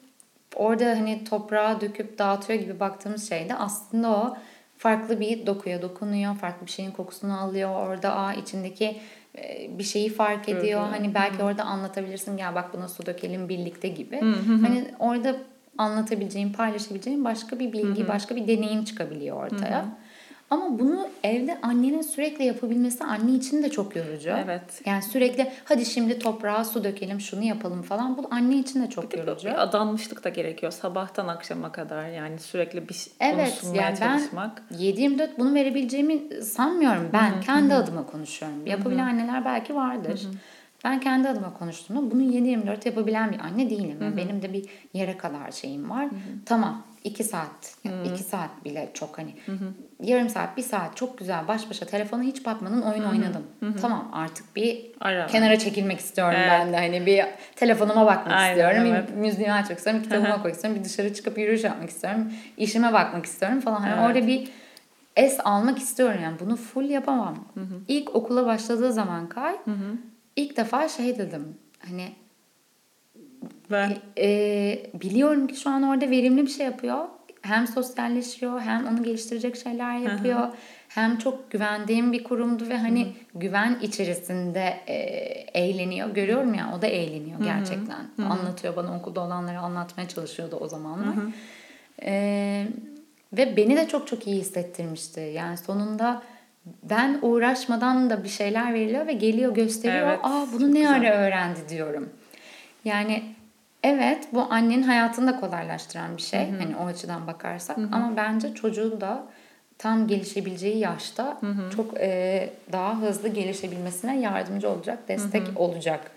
[0.57, 4.37] orada hani toprağa döküp dağıtıyor gibi baktığımız şey de aslında o
[4.79, 6.37] farklı bir dokuya dokunuyor.
[6.37, 7.87] Farklı bir şeyin kokusunu alıyor.
[7.87, 8.97] Orada a içindeki
[9.39, 10.81] e, bir şeyi fark ediyor.
[10.81, 10.91] Hı-hı.
[10.91, 11.47] Hani belki Hı-hı.
[11.47, 14.21] orada anlatabilirsin gel bak buna su dökelim birlikte gibi.
[14.21, 14.57] Hı-hı.
[14.61, 15.37] Hani orada
[15.79, 18.09] anlatabileceğin, paylaşabileceğin başka bir bilgi, Hı-hı.
[18.09, 19.83] başka bir deneyim çıkabiliyor ortaya.
[19.83, 19.89] Hı-hı.
[20.53, 24.31] Ama bunu evde annenin sürekli yapabilmesi anne için de çok yorucu.
[24.45, 24.83] Evet.
[24.87, 28.17] Yani sürekli hadi şimdi toprağa su dökelim şunu yapalım falan.
[28.17, 29.49] Bu anne için de çok bir yorucu.
[29.49, 30.73] Bir adanmışlık da gerekiyor.
[30.73, 34.63] Sabahtan akşama kadar yani sürekli bir evet, sunmaya yani çalışmak.
[34.71, 37.11] Ben 7-24 bunu verebileceğimi sanmıyorum.
[37.13, 37.41] Ben Hı-hı.
[37.41, 37.83] kendi Hı-hı.
[37.83, 38.67] adıma konuşuyorum.
[38.67, 39.11] Yapabilen Hı-hı.
[39.11, 40.21] anneler belki vardır.
[40.23, 40.33] Hı-hı.
[40.85, 43.99] Ben kendi adıma konuştuğumda bunu 7-24 yapabilen bir anne değilim.
[44.03, 44.65] Yani benim de bir
[44.95, 46.05] yere kadar şeyim var.
[46.05, 46.45] Hı-hı.
[46.47, 47.77] Tamam 2 saat,
[48.15, 49.73] 2 saat bile çok hani Hı-hı.
[50.03, 53.11] yarım saat, bir saat çok güzel baş başa telefona hiç bakmadan oyun Hı-hı.
[53.11, 53.43] oynadım.
[53.61, 53.77] Hı-hı.
[53.81, 55.27] Tamam artık bir Ara.
[55.27, 56.51] kenara çekilmek istiyorum evet.
[56.51, 57.25] ben de hani bir
[57.57, 59.17] telefonuma bakmak Aynen, istiyorum, evet.
[59.17, 63.27] müziğimi açmak istiyorum, bir kitabıma koymak istiyorum, bir dışarı çıkıp yürüyüş yapmak istiyorum, işime bakmak
[63.27, 63.81] istiyorum falan.
[63.81, 64.05] Hani evet.
[64.07, 64.49] orada bir
[65.17, 67.35] es almak istiyorum yani bunu full yapamam.
[67.55, 67.81] Hı-hı.
[67.89, 69.97] İlk okula başladığı zaman Kay Hı-hı.
[70.37, 72.13] İlk defa şey dedim hani
[73.71, 73.97] ben.
[74.17, 77.05] E, e, biliyorum ki şu an orada verimli bir şey yapıyor.
[77.43, 80.49] Hem sosyalleşiyor hem onu geliştirecek şeyler yapıyor.
[80.89, 84.95] Hem çok güvendiğim bir kurumdu ve hani güven içerisinde e,
[85.61, 86.11] eğleniyor.
[86.11, 88.25] Görüyorum ya o da eğleniyor gerçekten.
[88.25, 91.15] Anlatıyor bana okulda olanları anlatmaya çalışıyordu o zamanlar.
[92.03, 92.67] E,
[93.33, 95.21] ve beni de çok çok iyi hissettirmişti.
[95.21, 96.23] Yani sonunda
[96.83, 100.09] ben uğraşmadan da bir şeyler veriliyor ve geliyor gösteriyor.
[100.09, 102.11] Evet, Aa bunu ne ara öğrendi diyorum.
[102.85, 103.23] Yani
[103.83, 106.51] Evet bu annenin hayatını da kolaylaştıran bir şey.
[106.51, 106.59] Hı hı.
[106.59, 107.77] Hani o açıdan bakarsak.
[107.77, 107.89] Hı hı.
[107.93, 109.25] Ama bence çocuğun da
[109.79, 111.71] tam gelişebileceği yaşta hı hı.
[111.77, 115.59] çok e, daha hızlı gelişebilmesine yardımcı olacak, destek hı hı.
[115.59, 116.11] olacak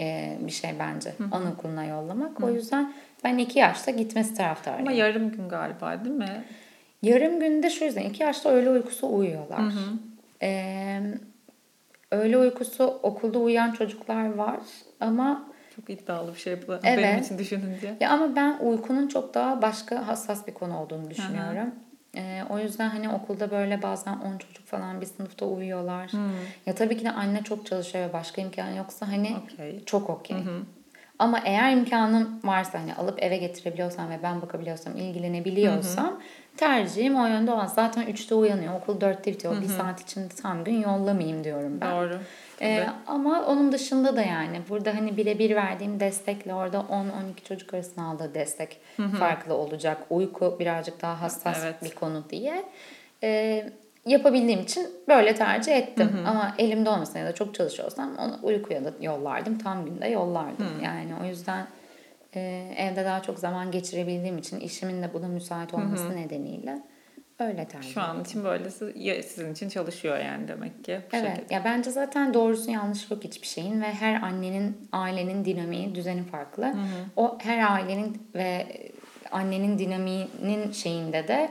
[0.00, 1.28] e, bir şey bence hı hı.
[1.32, 2.40] anaokuluna yollamak.
[2.40, 2.46] Hı.
[2.46, 2.92] O yüzden
[3.24, 4.88] ben iki yaşta gitmesi taraftarıyım.
[4.88, 6.44] Ama yarım gün galiba değil mi?
[7.02, 9.62] Yarım günde şu yüzden iki yaşta öğle uykusu uyuyorlar.
[9.62, 9.98] Hı hı.
[10.42, 11.00] Ee,
[12.10, 14.60] öğle uykusu okulda uyuyan çocuklar var
[15.00, 16.98] ama çok iddialı bir şey bu evet.
[16.98, 17.96] benim için düşününce.
[18.00, 21.74] Ya ama ben uykunun çok daha başka hassas bir konu olduğunu düşünüyorum.
[22.16, 26.12] Ee, o yüzden hani okulda böyle bazen 10 çocuk falan bir sınıfta uyuyorlar.
[26.12, 26.20] Hmm.
[26.66, 29.84] Ya tabii ki de anne çok çalışıyor ve başka imkan yoksa hani okay.
[29.84, 30.36] çok okey.
[31.18, 36.20] Ama eğer imkanım varsa hani alıp eve getirebiliyorsam ve ben bakabiliyorsam, ilgilenebiliyorsam Hı-hı.
[36.60, 37.74] Tercihim o yönde olmaz.
[37.74, 38.74] Zaten 3'te uyanıyor.
[38.74, 39.62] Okul 4'te bitiyor.
[39.62, 41.90] Bir saat içinde tam gün yollamayayım diyorum ben.
[41.90, 42.18] Doğru.
[42.62, 48.04] Ee, ama onun dışında da yani burada hani birebir verdiğim destekle orada 10-12 çocuk arasında
[48.04, 48.80] aldığı destek
[49.18, 49.98] farklı olacak.
[50.10, 51.74] Uyku birazcık daha hassas Evet.
[51.84, 52.64] bir konu diye.
[53.22, 53.70] Ee,
[54.06, 56.10] yapabildiğim için böyle tercih ettim.
[56.26, 59.58] Ama elimde olmasa ya da çok çalışıyorsam onu uykuya da yollardım.
[59.58, 60.80] Tam günde yollardım.
[60.84, 61.66] Yani o yüzden
[62.34, 66.82] e, evde daha çok zaman geçirebildiğim için işimin de buna müsait olması nedeniyle
[67.38, 71.00] öyle tercih Şu an için böylesi sizin için çalışıyor yani demek ki.
[71.12, 71.36] Bu Evet.
[71.36, 71.54] şekilde.
[71.54, 76.74] Ya bence zaten doğrusu yanlış yok hiçbir şeyin ve her annenin, ailenin dinamiği, düzeni farklı.
[77.16, 78.66] O her ailenin ve
[79.30, 81.50] annenin dinamiğinin şeyinde de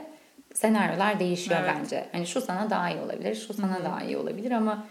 [0.54, 1.74] senaryolar değişiyor Evet.
[1.80, 2.06] bence.
[2.12, 4.86] Hani şu sana daha iyi olabilir, şu sana daha iyi olabilir ama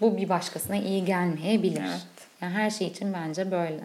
[0.00, 1.80] bu bir başkasına iyi gelmeyebilir.
[1.80, 2.06] Evet.
[2.42, 3.80] Yani her şey için bence böyle.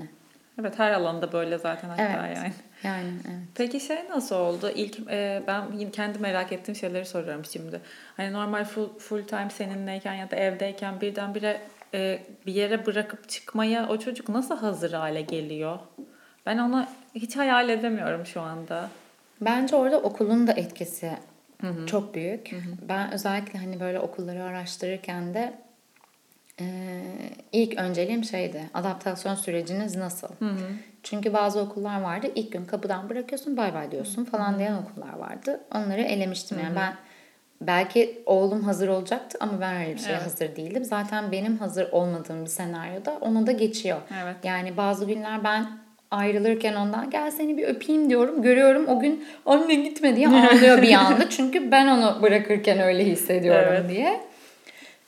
[0.61, 2.37] Evet her alanda böyle zaten hatta Evet.
[2.37, 2.53] yani.
[2.83, 3.39] Yani evet.
[3.55, 4.71] Peki şey nasıl oldu?
[4.75, 7.81] İlk e, ben yine kendi merak ettiğim şeyleri soruyorum şimdi.
[8.17, 11.61] Hani normal full, full time seninleyken ya da evdeyken birdenbire
[11.93, 15.79] e, bir yere bırakıp çıkmaya o çocuk nasıl hazır hale geliyor?
[16.45, 16.85] Ben onu
[17.15, 18.89] hiç hayal edemiyorum şu anda.
[19.41, 21.11] Bence orada okulun da etkisi
[21.87, 22.51] çok büyük.
[22.89, 25.53] Ben özellikle hani böyle okulları araştırırken de
[26.61, 26.65] e,
[27.51, 28.61] ilk önceliğim şeydi.
[28.73, 30.27] Adaptasyon süreciniz nasıl?
[31.03, 32.27] Çünkü bazı okullar vardı.
[32.35, 35.61] ilk gün kapıdan bırakıyorsun bay bay diyorsun falan diyen okullar vardı.
[35.75, 36.59] Onları elemiştim.
[36.63, 36.93] Yani ben
[37.61, 40.25] belki oğlum hazır olacaktı ama ben öyle bir şeye Evet.
[40.25, 40.83] hazır değildim.
[40.85, 43.97] Zaten benim hazır olmadığım bir senaryoda onu da geçiyor.
[44.23, 44.35] Evet.
[44.43, 45.67] Yani bazı günler ben
[46.11, 48.41] ayrılırken ondan gel seni bir öpeyim diyorum.
[48.41, 51.29] Görüyorum o gün anne gitme diye ağlıyor bir anda.
[51.29, 53.89] Çünkü ben onu bırakırken öyle hissediyorum Evet.
[53.89, 54.21] diye.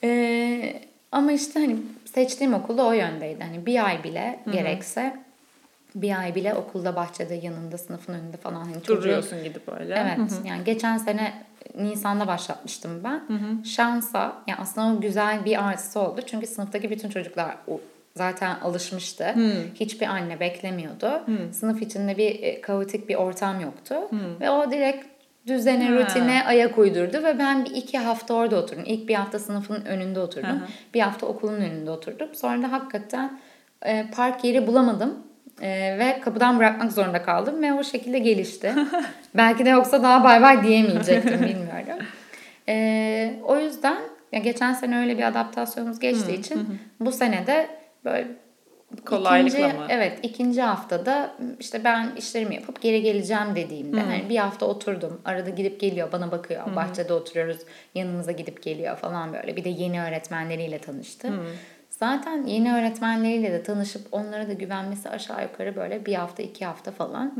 [0.04, 0.80] Ee,
[1.12, 3.44] ama işte hani seçtiğim okulda o yöndeydi.
[3.44, 5.16] Hani bir ay bile gerekse
[5.94, 9.94] bir ay bile okulda bahçede yanında sınıfın önünde falan hani çocuğu Duruyorsun gidip öyle.
[9.94, 11.32] Evet yani geçen sene
[11.78, 13.22] Nisan'da başlatmıştım ben.
[13.64, 16.20] Şansa yani aslında o güzel bir artısı oldu.
[16.26, 17.56] Çünkü sınıftaki bütün çocuklar
[18.16, 19.34] zaten alışmıştı.
[19.74, 21.22] Hiçbir anne beklemiyordu.
[21.52, 23.94] Sınıf içinde bir e, kaotik bir ortam yoktu.
[24.40, 25.06] Ve o direkt
[25.48, 25.94] düzene, Ha.
[25.94, 28.84] rutine ayak uydurdu ve ben bir iki hafta orada oturdum.
[28.86, 30.62] İlk bir hafta sınıfın önünde oturdum.
[30.94, 32.28] Bir hafta okulun önünde oturdum.
[32.34, 33.38] Sonra da hakikaten
[33.82, 35.14] e, park yeri bulamadım.
[35.62, 38.72] E, ve kapıdan bırakmak zorunda kaldım ve o şekilde gelişti.
[39.34, 42.06] Belki de yoksa daha bay bay diyemeyecektim bilmiyorum.
[42.68, 43.98] E, o yüzden
[44.32, 47.68] ya geçen sene öyle bir adaptasyonumuz geçtiği için bu sene de
[48.04, 48.26] böyle
[49.04, 49.86] Kolaylıkla ikinci, mı?
[49.88, 55.20] Evet ikinci haftada işte ben işlerimi yapıp geri geleceğim dediğimde hani bir hafta oturdum.
[55.24, 56.76] Arada gidip geliyor bana bakıyor.
[56.76, 57.58] Bahçede oturuyoruz
[57.94, 59.56] yanımıza gidip geliyor falan böyle.
[59.56, 61.46] Bir de yeni öğretmenleriyle tanıştım.
[61.90, 66.90] Zaten yeni öğretmenleriyle de tanışıp onlara da güvenmesi aşağı yukarı böyle bir hafta iki hafta
[66.90, 67.34] falan.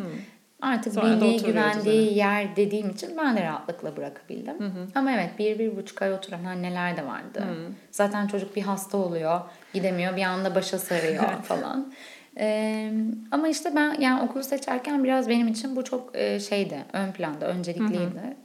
[0.63, 4.57] Artık Sonra bildiği güvendiği yer dediğim için ben de rahatlıkla bırakabildim.
[4.95, 7.45] Ama evet bir, bir buçuk ay oturan anneler de vardı.
[7.91, 9.41] Zaten çocuk bir hasta oluyor.
[9.75, 11.93] Gidemiyor bir anda başa sarıyor falan.
[12.41, 12.93] Ee,
[13.31, 16.79] ama işte ben yani okulu seçerken biraz benim için bu çok e, şeydi.
[16.93, 18.37] Ön planda, öncelikliydi.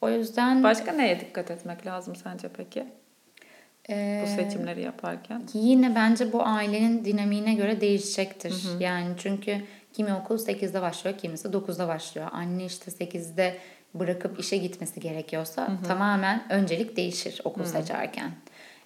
[0.00, 2.84] O yüzden Başka neye dikkat etmek lazım sence peki?
[3.90, 5.42] e, Bu seçimleri yaparken.
[5.54, 8.54] Yine bence bu ailenin dinamiğine göre değişecektir.
[8.80, 9.56] Yani çünkü
[9.92, 12.28] kimi okul 8'de başlıyor, kimisi 9'da başlıyor.
[12.32, 13.56] Anne işte 8'de
[13.94, 18.30] bırakıp işe gitmesi gerekiyorsa tamamen öncelik değişir okul seçerken.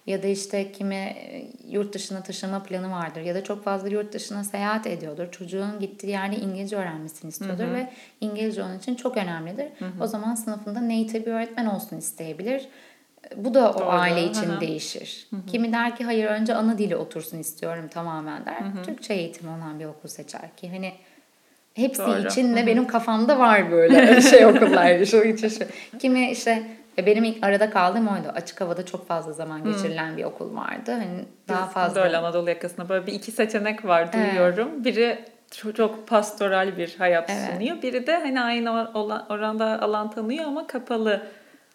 [0.07, 4.13] Ya da işte kimi e, yurt dışına taşınma planı vardır ya da çok fazla yurt
[4.13, 5.31] dışına seyahat ediyordur.
[5.31, 7.89] Çocuğun gittiği yerde İngilizce öğrenmesini istiyordur ve
[8.21, 9.67] İngilizce onun için çok önemlidir.
[10.01, 12.67] O zaman sınıfında native bir öğretmen olsun isteyebilir.
[13.35, 13.89] Bu da o Doğru.
[13.89, 14.61] aile için Hı hı.
[14.61, 15.27] değişir.
[15.47, 18.57] Kimi der ki hayır önce ana dili otursun istiyorum tamamen der.
[18.85, 20.93] Türkçe eğitimi olan bir okul seçer ki hani
[21.73, 22.27] hepsi Doğru.
[22.27, 25.63] için de benim kafamda var böyle şey okullar şu için şu.
[25.99, 26.63] Kimi işte
[26.97, 28.27] e, benim ilk arada kaldığım oydu.
[28.35, 30.91] Açık havada çok fazla zaman geçirilen bir okul vardı.
[30.91, 34.83] Hani daha Biz fazla de öyle Anadolu yakasında böyle bir iki seçenek var duyuyorum.
[34.83, 35.19] Biri
[35.51, 37.49] çok, çok pastoral bir hayat Evet.
[37.53, 37.81] sunuyor.
[37.81, 38.91] Biri de hani aynı
[39.29, 41.21] oranda alan tanıyor ama kapalı.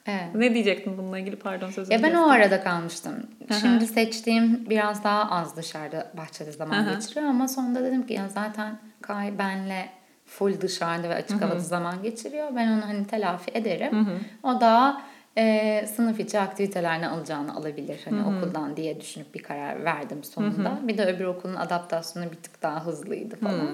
[0.07, 0.35] Evet.
[0.35, 3.27] Ne diyecektin bununla ilgili pardon sözünü Ya ben o arada kalmıştım.
[3.49, 3.59] Hı hı.
[3.61, 6.95] Şimdi seçtiğim biraz daha az dışarıda bahçede zaman Hı hı.
[6.95, 9.89] geçiriyor ama sonunda dedim ki ya zaten Kay benle
[10.27, 12.49] full dışarıda ve açık havada zaman geçiriyor.
[12.57, 14.21] Ben onu hani telafi ederim.
[14.43, 15.03] O da
[15.39, 20.79] e, sınıf içi aktivitelerine alacağını alabilir hani okuldan diye düşünüp bir karar verdim sonunda.
[20.83, 23.69] Bir de öbür okulun adaptasyonu bir tık daha hızlıydı falan.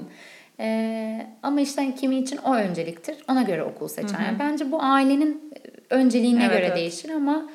[0.60, 3.16] E, ama işte hani kimi için o önceliktir.
[3.28, 4.20] Ona göre okul seçer.
[4.20, 5.52] Yani bence bu ailenin
[5.90, 6.76] önceliğine Evet, göre evet.
[6.76, 7.50] değişir ama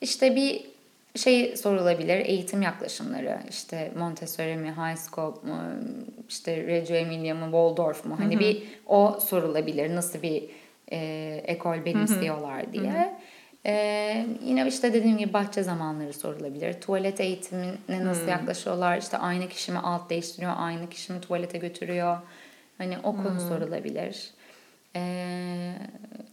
[0.00, 0.64] işte bir
[1.16, 5.60] şey sorulabilir eğitim yaklaşımları işte Montessori mi High School mu
[6.28, 10.44] işte Reggio Emilia mı Waldorf mu hani bir o sorulabilir nasıl bir
[10.92, 13.18] e, ekol benimsiyorlar diye.
[13.66, 16.80] Ee, yine işte dediğim gibi bahçe zamanları sorulabilir.
[16.80, 18.28] Tuvalet eğitimine nasıl hmm.
[18.28, 18.98] yaklaşıyorlar?
[18.98, 22.18] İşte aynı kişi mi alt değiştiriyor, aynı kişi mi tuvalete götürüyor?
[22.78, 23.48] Hani o konu hmm.
[23.48, 24.30] sorulabilir.
[24.96, 25.74] Ee,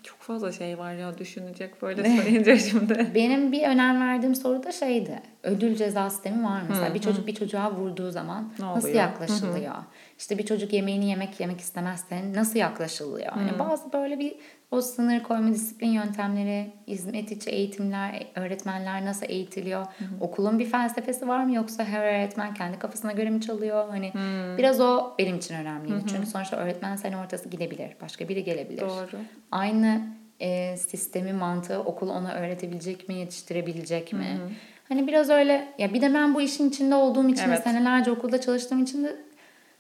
[0.04, 3.12] Çok fazla şey var ya düşünecek böyle sayınca şimdi.
[3.16, 5.22] Benim bir önem verdiğim soru da şeydi.
[5.44, 6.66] Ödül ceza sistemi var mı?
[6.70, 9.04] Mesela bir çocuk bir çocuğa vurduğu zaman ne nasıl oluyor?
[9.04, 9.76] yaklaşılıyor?
[9.76, 9.84] Hmm.
[10.18, 13.32] İşte bir çocuk yemeğini yemek yemek istemezse nasıl yaklaşılıyor?
[13.32, 13.60] Hani hmm.
[13.60, 14.36] bazı böyle bir
[14.72, 19.82] o sınır koyma disiplin yöntemleri, hizmet içi eğitimler, öğretmenler nasıl eğitiliyor?
[19.82, 20.08] Hı hı.
[20.22, 23.90] Okulun bir felsefesi var mı yoksa her öğretmen kendi kafasına göre mi çalıyor?
[23.90, 24.58] Hani hı.
[24.58, 25.94] biraz o benim için önemliydi.
[25.94, 26.08] Hı hı.
[26.08, 27.92] Çünkü sonuçta öğretmen sene ortası gidebilir.
[28.02, 28.82] Başka biri gelebilir.
[28.82, 29.18] Doğru.
[29.52, 30.02] Aynı
[30.40, 34.40] e, sistemi, mantığı okul ona öğretebilecek mi, yetiştirebilecek mi?
[34.40, 34.50] Hı hı.
[34.90, 37.64] Hani biraz öyle ya bir de ben bu işin içinde olduğum için evet.
[37.64, 39.16] senelerce okulda çalıştığım için de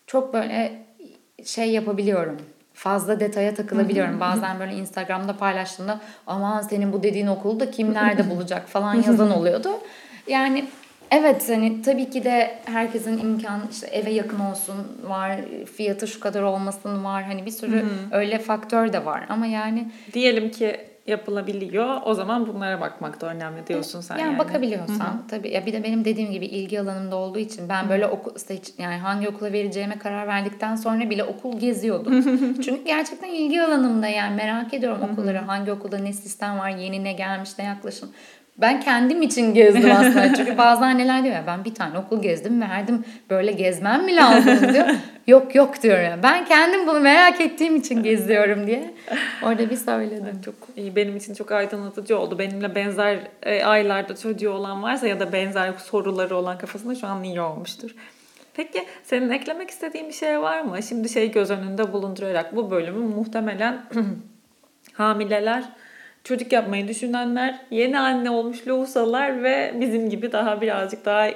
[0.07, 0.85] çok böyle
[1.43, 2.37] şey yapabiliyorum
[2.75, 4.19] fazla detaya takılabiliyorum.
[4.19, 8.67] Bazen böyle Instagram'da paylaştığımda aman senin bu dediğin okulda kim nerede bulacak?
[8.67, 9.69] falan yazan oluyordu.
[10.27, 10.65] Yani
[11.11, 14.75] evet hani tabii ki de herkesin imkan işte eve yakın olsun
[15.07, 15.39] var
[15.77, 17.23] fiyatı şu kadar olmasın var.
[17.23, 19.25] Hani bir sürü öyle faktör de var.
[19.29, 22.01] Ama yani diyelim ki yapılabiliyor.
[22.05, 24.27] O zaman bunlara bakmak da önemli diyorsun sen yani.
[24.27, 25.27] Yani bakabiliyorsan Hı-hı.
[25.29, 25.49] tabii.
[25.49, 28.95] Ya bir de benim dediğim gibi ilgi alanımda olduğu için ben böyle okul seç yani
[28.95, 32.21] hangi okula vereceğime karar verdikten sonra bile okul geziyordum.
[32.65, 35.37] Çünkü gerçekten ilgi alanımda yani merak ediyorum okulları.
[35.37, 38.09] Hangi okulda ne sistem var, yeni ne gelmiş, ne yaklaşım.
[38.57, 40.33] Ben kendim için gezdim aslında.
[40.37, 44.73] Çünkü bazı anneler diyor ya ben bir tane okul gezdim verdim böyle gezmem mi lazım
[44.73, 44.87] diyor.
[45.27, 46.19] yok yok diyor ya.
[46.23, 48.93] Ben kendim bunu merak ettiğim için geziyorum diye.
[49.43, 50.41] Orada bir söyledim.
[50.45, 50.95] Çok iyi.
[50.95, 52.39] Benim için çok aydınlatıcı oldu.
[52.39, 57.23] Benimle benzer e, aylarda çocuğu olan varsa ya da benzer soruları olan kafasında şu an
[57.23, 57.95] iyi olmuştur.
[58.53, 60.83] Peki senin eklemek istediğin bir şey var mı?
[60.83, 63.85] Şimdi şey göz önünde bulundurarak bu bölümü muhtemelen
[64.93, 65.63] hamileler
[66.25, 71.27] çocuk yapmayı düşünenler, yeni anne olmuş lohusalar ve bizim gibi daha birazcık daha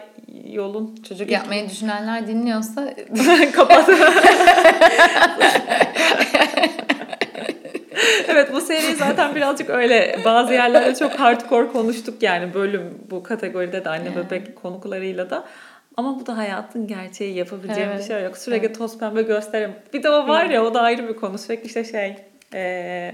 [0.45, 2.93] yolun çocuk yapmayı düşünenler dinliyorsa
[3.53, 3.89] kapat.
[8.27, 10.19] evet bu seri zaten birazcık öyle.
[10.25, 15.45] Bazı yerlerde çok hardcore konuştuk yani bölüm bu kategoride de anne bebek konuklarıyla da.
[15.97, 17.99] Ama bu da hayatın gerçeği yapabileceğim evet.
[17.99, 18.37] bir şey yok.
[18.37, 18.77] Sürekli evet.
[18.77, 19.71] toz pembe gösterim.
[19.93, 21.37] Bir de o var ya o da ayrı bir konu.
[21.37, 22.15] Sürekli işte şey
[22.53, 23.11] e,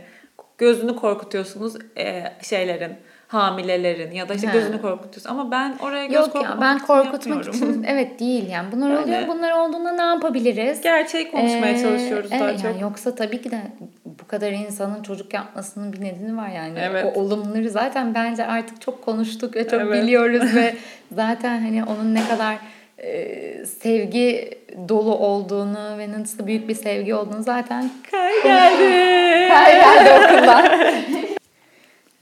[0.58, 2.95] gözünü korkutuyorsunuz e, şeylerin
[3.28, 4.51] hamilelerin ya da işte He.
[4.51, 8.89] gözünü korkutuyorsun ama ben oraya göz Yok ya ben korkutmak için evet değil yani bunlar
[8.89, 9.01] Öyle.
[9.01, 10.82] oluyor bunlar olduğunda ne yapabiliriz?
[10.82, 12.82] Gerçeği konuşmaya ee, çalışıyoruz evet, daha yani çok.
[12.82, 13.62] Yoksa tabii ki de
[14.06, 16.80] bu kadar insanın çocuk yapmasının bir nedeni var yani.
[16.82, 17.06] Evet.
[17.06, 20.03] O olumları zaten bence artık çok konuştuk ve çok evet.
[20.03, 20.76] biliyoruz ve
[21.12, 22.58] zaten hani onun ne kadar
[22.97, 29.47] e, sevgi dolu olduğunu ve nasıl büyük bir sevgi olduğunu zaten Kay geldi.
[29.47, 30.65] Kay geldi okuldan.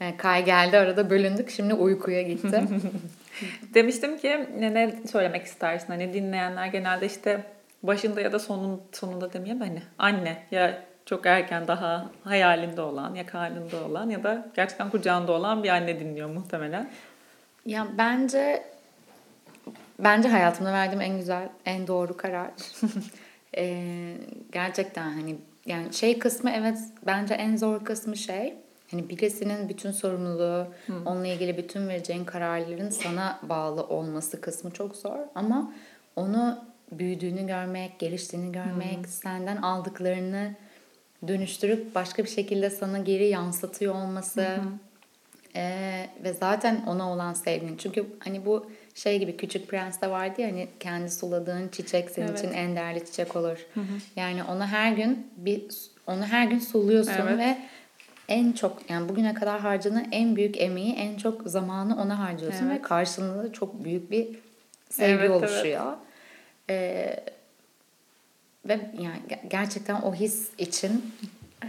[0.00, 2.64] yani Kay geldi arada bölündük şimdi uykuya gitti.
[3.74, 5.86] Demiştim ki ne, ne söylemek istersin?
[5.86, 7.40] Hani dinleyenler genelde işte
[7.82, 13.26] başında ya da sonun, sonunda demeyeyim hani anne ya çok erken daha hayalinde olan ya
[13.26, 16.90] karnında olan ya da gerçekten kucağında olan bir anne dinliyor muhtemelen.
[17.66, 18.62] Ya bence
[19.98, 22.50] bence hayatımda verdiğim en güzel, en doğru karar.
[23.56, 24.16] ee,
[24.52, 25.36] gerçekten hani
[25.66, 28.54] yani şey kısmı evet bence en zor kısmı şey.
[28.90, 31.06] Hani birisinin bütün sorumluluğu, hmm.
[31.06, 35.18] onunla ilgili bütün vereceğin kararların sana bağlı olması kısmı çok zor.
[35.34, 35.72] Ama
[36.16, 39.04] onu büyüdüğünü görmek, geliştiğini görmek, hmm.
[39.04, 40.54] senden aldıklarını
[41.28, 44.56] dönüştürüp başka bir şekilde sana geri yansıtıyor olması.
[44.56, 44.78] Hmm.
[45.56, 47.76] Ee, ve zaten ona olan sevgin.
[47.76, 52.38] Çünkü hani bu şey gibi Küçük Prens'te vardı ya hani kendi suladığın çiçek senin evet.
[52.38, 53.58] için en değerli çiçek olur.
[53.74, 53.94] Hı hı.
[54.16, 55.64] Yani onu her gün bir
[56.06, 57.38] onu her gün suluyorsun evet.
[57.38, 57.58] ve
[58.28, 62.78] en çok yani bugüne kadar harcanan en büyük emeği, en çok zamanı ona harcıyorsun evet.
[62.78, 64.26] ve karşılığında çok büyük bir
[64.90, 65.92] sevgi evet, oluşuyor.
[65.92, 65.98] Evet.
[66.70, 67.24] Ee,
[68.68, 69.16] ve yani
[69.48, 71.14] gerçekten o his için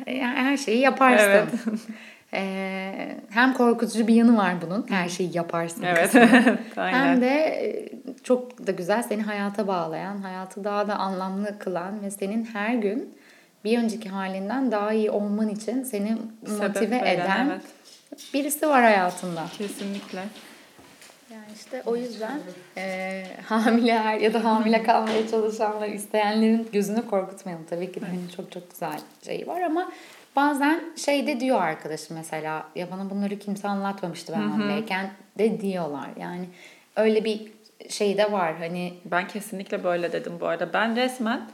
[0.07, 1.27] yani her şeyi yaparsın.
[1.29, 1.49] Evet.
[2.35, 4.85] Ee, hem korkutucu bir yanı var bunun.
[4.89, 5.83] Her şeyi yaparsın.
[5.83, 6.13] Evet.
[6.75, 7.89] hem de
[8.23, 13.15] çok da güzel seni hayata bağlayan, hayatı daha da anlamlı kılan ve senin her gün
[13.63, 17.61] bir önceki halinden daha iyi olman için seni motive veren, eden evet.
[18.33, 19.43] birisi var hayatında.
[19.57, 20.23] Kesinlikle.
[21.31, 22.39] Yani işte o yüzden
[22.77, 27.65] e, hamileler ya da hamile kalmaya çalışanlar, isteyenlerin gözünü korkutmayalım.
[27.69, 29.91] Tabii ki de hani çok çok güzel şey var ama
[30.35, 36.09] Bazen şey de diyor arkadaşım mesela ya bana bunları kimse anlatmamıştı ben hamileyken de diyorlar.
[36.19, 36.45] Yani
[36.95, 37.41] öyle bir
[37.89, 40.73] şey de var hani Ben kesinlikle böyle dedim bu arada.
[40.73, 41.49] Ben resmen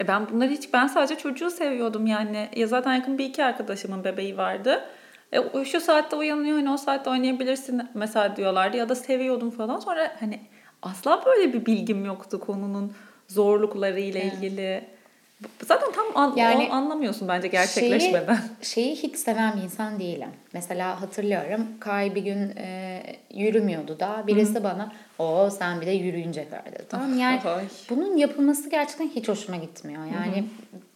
[0.00, 2.48] e ben bunları hiç ben sadece çocuğu seviyordum yani.
[2.56, 4.84] Ya zaten yakın bir iki arkadaşımın bebeği vardı.
[5.32, 9.78] E, şu saatte uyanıyor hani o saatte oynayabilirsin mesela diyorlardı ya da seviyordum falan.
[9.78, 10.40] Sonra hani
[10.82, 12.92] asla böyle bir bilgim yoktu konunun
[13.28, 14.84] zorlukları ile ilgili.
[15.66, 18.38] Zaten tam an- Yani anlamıyorsun bence gerçekleşmeden.
[18.62, 20.28] Şeyi, şeyi hiç seven bir insan değilim.
[20.52, 23.02] Mesela hatırlıyorum Kay bir gün e,
[23.34, 26.84] yürümüyordu da birisi bana o sen bir de yürüyünce gör dedi.
[26.88, 27.64] Tamam yani Ay.
[27.90, 30.02] bunun yapılması gerçekten hiç hoşuma gitmiyor.
[30.04, 30.44] Yani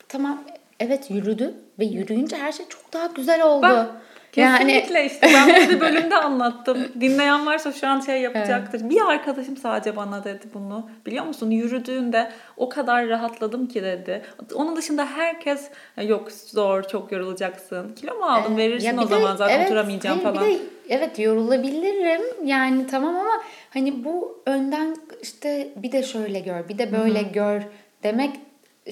[0.08, 0.42] tamam
[0.80, 3.92] evet yürüdü ve yürüyünce her şey çok daha güzel oldu.
[4.36, 6.78] Ben yani Kesinlikle işte ben bunu bölümde anlattım.
[7.00, 8.90] Dinleyen varsa şu an şey yapacaktır.
[8.90, 10.90] Bir arkadaşım sadece bana dedi bunu.
[11.06, 14.22] Biliyor musun yürüdüğünde o kadar rahatladım ki dedi.
[14.54, 15.70] Onun dışında herkes
[16.02, 17.94] yok zor çok yorulacaksın.
[17.94, 20.50] Kilo mu aldın verirsin Ya bir o de- zaman zaten evet, oturamayacağım hayır, falan.
[20.50, 26.68] Bir de, evet yorulabilirim yani tamam ama hani bu önden işte bir de şöyle gör
[26.68, 27.62] bir de böyle gör
[28.02, 28.30] demek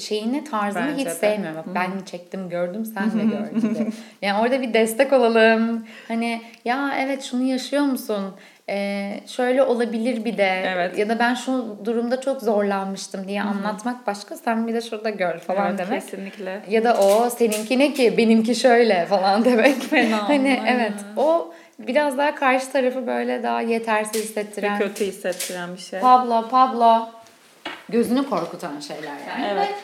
[0.01, 1.11] şeyini tarzını Bence hiç de.
[1.11, 1.57] sevmiyorum.
[1.57, 3.91] Bak, ben çektim gördüm sen de gör gibi.
[4.23, 5.87] Yani orada bir destek olalım.
[6.09, 8.35] Hani ya evet şunu yaşıyor musun?
[8.69, 10.99] Ee, şöyle olabilir bir de Evet.
[10.99, 15.39] ya da ben şu durumda çok zorlanmıştım diye anlatmak başka sen bir de şurada gör
[15.39, 16.03] falan Evet, demek.
[16.03, 16.63] Kesinlikle.
[16.69, 19.83] Ya da o seninki ne ki benimki şöyle falan demek.
[19.83, 20.67] Fena hani aynen.
[20.77, 24.79] evet o biraz daha karşı tarafı böyle daha yetersiz hissettiren.
[24.79, 26.01] Kötü hissettiren bir şey.
[26.01, 27.09] Pablo Pablo
[27.89, 29.47] gözünü korkutan şeyler yani.
[29.53, 29.75] Evet.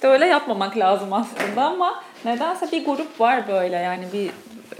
[0.00, 4.30] İşte öyle yapmamak lazım aslında ama nedense bir grup var böyle yani bir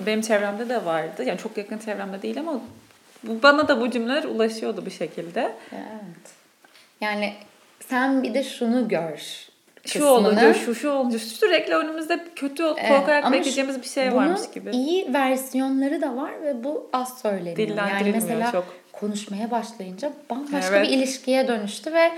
[0.06, 1.24] benim çevremde de vardı.
[1.24, 2.60] Yani çok yakın çevremde değil ama
[3.22, 5.52] bana da bu cümleler ulaşıyordu bir şekilde.
[5.72, 6.32] Evet.
[7.00, 7.34] Yani
[7.88, 9.18] sen bir de şunu gör.
[9.86, 10.10] Şu kısmını.
[10.10, 14.70] olunca, şu şu olunca sürekli önümüzde kötü korkarak bekleyeceğimiz bir şey varmış gibi.
[14.70, 17.76] iyi versiyonları da var ve bu az söyleniyor.
[17.76, 18.64] Yani mesela çok.
[18.92, 20.88] konuşmaya başlayınca bambaşka Evet.
[20.88, 22.12] bir ilişkiye dönüştü ve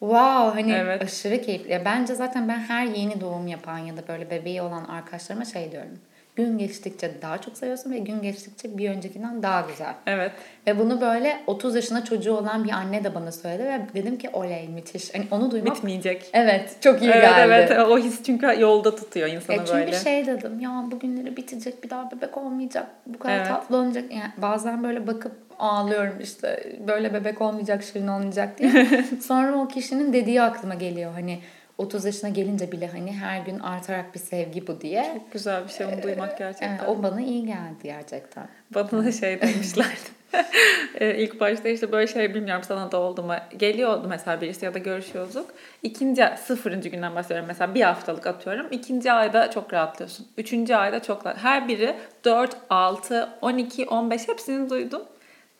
[0.00, 1.02] wow hani Evet.
[1.02, 1.72] aşırı keyifli.
[1.72, 5.72] Ya Bence zaten ben her yeni doğum yapan ya da böyle bebeği olan arkadaşlarıma şey
[5.72, 5.98] diyorum.
[6.36, 9.94] Gün geçtikçe daha çok seviyorsun ve gün geçtikçe bir öncekinden daha güzel.
[10.06, 10.32] Evet.
[10.66, 14.30] Ve bunu böyle 30 yaşında çocuğu olan bir anne de bana söyledi ve dedim ki
[14.32, 15.14] oley müthiş.
[15.14, 16.30] Hani onu duymak Bitmeyecek.
[16.32, 17.40] evet çok iyi evet geldi.
[17.70, 19.92] evet o his çünkü yolda tutuyor insanı Ya çünkü böyle.
[19.96, 23.46] şey dedim ya bugünleri bitecek bir daha bebek olmayacak bu kadar Evet.
[23.48, 24.04] tatlı olmayacak.
[24.10, 29.04] Yani bazen böyle bakıp ağlıyorum işte böyle bebek olmayacak şirin olmayacak diye.
[29.22, 31.38] Sonra o kişinin dediği aklıma geliyor hani
[31.78, 35.10] 30 yaşına gelince bile hani her gün artarak bir sevgi bu diye.
[35.14, 36.68] Çok güzel bir şey onu duymak gerçekten.
[36.78, 38.48] Evet, o bana iyi geldi gerçekten.
[38.74, 40.20] Bana da şey demişlerdi.
[40.94, 43.34] Ee, İlk başta işte böyle şey bilmiyorum sana da oldu mu?
[43.56, 45.46] Geliyordu mesela birisi ya da görüşüyorduk.
[45.82, 48.66] İkinci, sıfırıncı günden bahsediyorum mesela bir haftalık atıyorum.
[48.70, 50.26] İkinci ayda çok rahatlıyorsun.
[50.38, 51.38] Üçüncü ayda çok rahat.
[51.38, 55.02] Her biri 4, 6, 12, 15 hepsini duydum.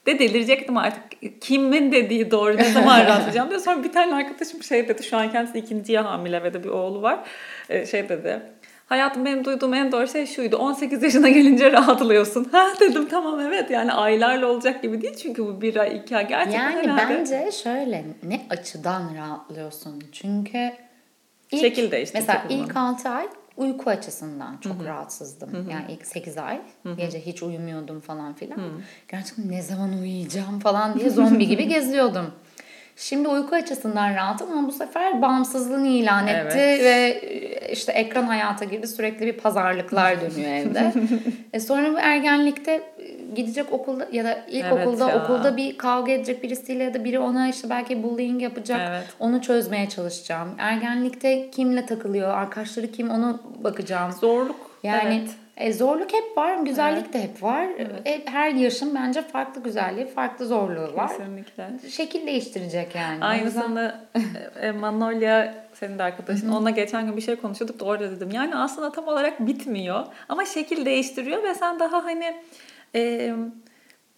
[0.07, 1.03] De delirecektim artık.
[1.41, 3.59] Kimin dediği doğru ne zaman rahatlayacağım diye.
[3.61, 5.03] Sonra bir tane arkadaşım şey dedi.
[5.03, 7.21] Şu an kendisi ikinciye hamile ve de bir oğlu var.
[7.69, 8.43] Ee, şey dedi.
[8.87, 10.57] Hayatım benim duyduğum en doğru şey şuydu.
[10.57, 12.45] 18 yaşına gelince rahatlıyorsun.
[12.53, 15.17] Ha dedim tamam evet yani aylarla olacak gibi değil.
[15.17, 17.15] Çünkü bu bir ay iki ay gerçekten Yani herhalde.
[17.19, 20.03] bence şöyle ne açıdan rahatlıyorsun?
[20.13, 20.73] Çünkü
[21.51, 23.27] ilk, Şekil değişti, Mesela ilk 6 ay
[23.61, 25.71] uyku açısından çok rahatsızdım.
[25.71, 26.61] Yani ilk 8 ay
[26.97, 28.61] gece hiç uyumuyordum falan filan.
[29.09, 32.27] Gerçekten ne zaman uyuyacağım falan diye zombi gibi geziyordum.
[32.97, 36.85] Şimdi uyku açısından rahatım ama bu sefer bağımsızlığını ilan etti Evet.
[36.85, 37.21] ve
[37.73, 38.87] işte ekran hayata girdi.
[38.87, 40.93] Sürekli bir pazarlıklar dönüyor evde.
[41.53, 42.83] e sonra bu ergenlikte
[43.35, 45.25] gidecek okulda ya da ilkokulda ya.
[45.25, 48.81] okulda bir kavga edecek birisiyle ya da biri ona işte belki bullying yapacak.
[48.91, 49.05] Evet.
[49.19, 50.49] Onu çözmeye çalışacağım.
[50.59, 54.13] Ergenlikte kimle takılıyor, arkadaşları kim onu bakacağım.
[54.13, 54.71] Zorluk.
[54.83, 55.31] Yani evet.
[55.61, 57.67] E, zorluk hep var, güzellik de hep var.
[58.07, 61.09] E, her yaşın bence farklı güzelliği, farklı zorluğu var.
[61.09, 61.71] Kesinlikle.
[61.91, 63.25] Şekil değiştirecek yani.
[63.25, 63.95] O yüzden- Aynısını
[64.61, 66.49] e, Manolya senin de arkadaşın.
[66.53, 68.31] Onunla geçen gün bir şey konuşuyorduk da orada dedim.
[68.31, 72.35] Yani aslında tam olarak bitmiyor ama şekil değiştiriyor ve sen daha hani
[72.95, 73.33] e,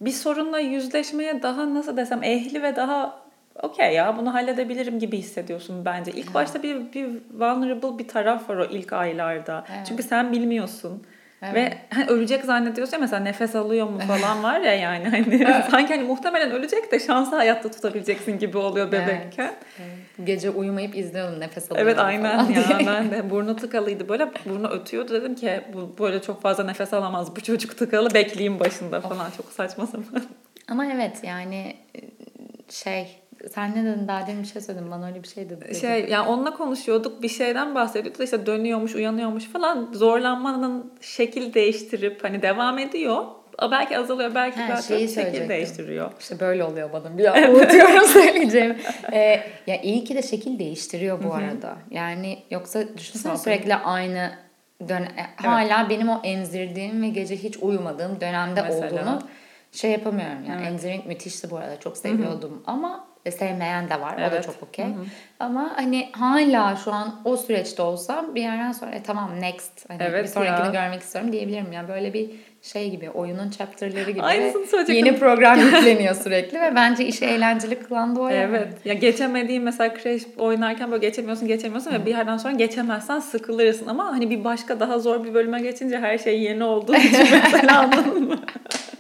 [0.01, 3.23] bir sorunla yüzleşmeye daha nasıl desem ehli ve daha
[3.63, 6.11] okey ya bunu halledebilirim gibi hissediyorsun bence.
[6.13, 9.65] İlk başta bir, bir vulnerable bir taraf var o ilk aylarda.
[9.77, 9.87] Evet.
[9.89, 11.03] Çünkü sen bilmiyorsun.
[11.43, 11.55] Evet.
[11.55, 15.95] Ve hani ölecek zannediyorsun ya mesela nefes alıyor mu falan var ya yani hani sanki
[15.95, 19.53] hani muhtemelen ölecek de şansı hayatta tutabileceksin gibi oluyor bebekken.
[19.79, 19.89] Evet.
[20.25, 25.13] Gece uyumayıp izliyordum nefes alıyorum Evet aynen ya ben de burnu tıkalıydı böyle burnu ötüyordu
[25.15, 29.47] dedim ki bu böyle çok fazla nefes alamaz bu çocuk tıkalı bekleyeyim başında falan çok
[29.53, 30.23] saçma sapan.
[30.69, 31.77] Ama evet yani
[32.71, 33.22] şey
[33.55, 35.73] sen ne dedin daha demin bir şey söyledin bana öyle bir şey dedin.
[35.73, 42.25] Şey yani onunla konuşuyorduk bir şeyden bahsediyordu da işte dönüyormuş uyanıyormuş falan zorlanmanın şekil değiştirip
[42.25, 43.25] hani devam ediyor
[43.71, 46.13] belki azalıyor belki ha, belki şekil değiştiriyor.
[46.21, 48.77] İşte böyle oluyor bana bir an unutuyorum söyleyeceğim.
[49.13, 51.77] Ee, ya iyi ki de şekil değiştiriyor bu arada.
[51.91, 54.31] Yani yoksa düşünsene sürekli aynı
[54.89, 55.29] dön evet.
[55.37, 58.87] hala benim o emzirdiğim ve gece hiç uyumadığım dönemde Mesela.
[58.87, 59.23] olduğunu
[59.73, 60.45] şey yapamıyorum.
[60.49, 60.73] Yani evet.
[60.73, 61.81] emzirmek müthişti bu arada.
[61.81, 62.63] Çok seviyordum Hı-hı.
[62.67, 64.15] ama sevmeyen de var.
[64.19, 64.33] Evet.
[64.33, 64.87] O da çok okey.
[65.41, 69.91] Ama hani hala şu an o süreçte olsam bir yerden sonra e, tamam next.
[69.91, 70.83] Hani evet bir sonrakini ya.
[70.83, 71.73] görmek istiyorum diyebilirim.
[71.73, 72.31] Yani böyle bir
[72.63, 78.21] şey gibi oyunun chapter'ları gibi yeni program yükleniyor sürekli ve bence işi eğlenceli kılan da
[78.21, 78.39] o yani.
[78.39, 78.69] Evet.
[78.85, 84.07] Ya geçemediğin mesela Crash oynarken böyle geçemiyorsun geçemiyorsun ve bir yerden sonra geçemezsen sıkılırsın ama
[84.07, 88.29] hani bir başka daha zor bir bölüme geçince her şey yeni olduğu için mesela anladın
[88.29, 88.41] mı?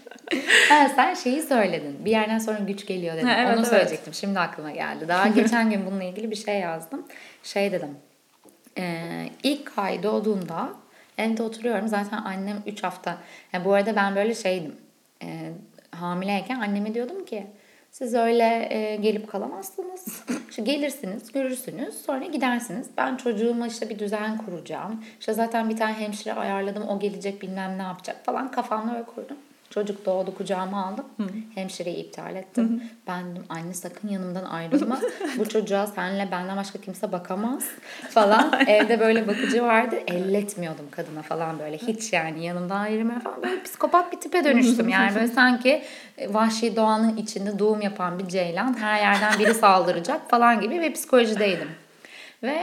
[0.68, 2.04] ha, sen şeyi söyledin.
[2.04, 3.26] Bir yerden sonra güç geliyor dedin.
[3.26, 3.68] Ha, evet, Onu evet.
[3.68, 4.14] söyleyecektim.
[4.14, 5.08] Şimdi aklıma geldi.
[5.08, 7.06] Daha geçen gün bununla ilgili bir şey yazdım.
[7.42, 7.96] Şey dedim.
[8.78, 9.04] E,
[9.42, 10.68] ilk ay doğduğunda
[11.18, 11.88] evde oturuyorum.
[11.88, 13.18] Zaten annem 3 hafta.
[13.52, 14.76] Yani bu arada ben böyle şeydim.
[15.22, 15.52] E,
[15.90, 17.46] hamileyken anneme diyordum ki
[17.90, 20.24] siz öyle e, gelip kalamazsınız.
[20.50, 22.90] İşte gelirsiniz, görürsünüz, sonra gidersiniz.
[22.96, 25.04] Ben çocuğuma işte bir düzen kuracağım.
[25.20, 29.36] İşte zaten bir tane hemşire ayarladım, o gelecek bilmem ne yapacak falan kafamda öyle kurdum.
[29.74, 31.04] Çocuk doğdu kucağıma aldım.
[31.16, 31.24] Hı.
[31.54, 32.80] Hemşireyi iptal ettim.
[32.80, 32.84] Hı.
[33.06, 35.00] Ben dedim anne sakın yanımdan ayrılma.
[35.38, 37.64] Bu çocuğa senle benden başka kimse bakamaz
[38.10, 38.52] falan.
[38.66, 39.96] Evde böyle bakıcı vardı.
[40.06, 41.76] Elletmiyordum kadına falan böyle.
[41.76, 43.42] Hiç yani yanımdan ayrılmıyor falan.
[43.42, 44.88] Böyle psikopat bir tipe dönüştüm.
[44.88, 45.82] Yani böyle sanki
[46.28, 48.80] vahşi doğanın içinde doğum yapan bir ceylan.
[48.80, 51.68] Her yerden biri saldıracak falan gibi bir psikolojideydim.
[52.42, 52.58] Ve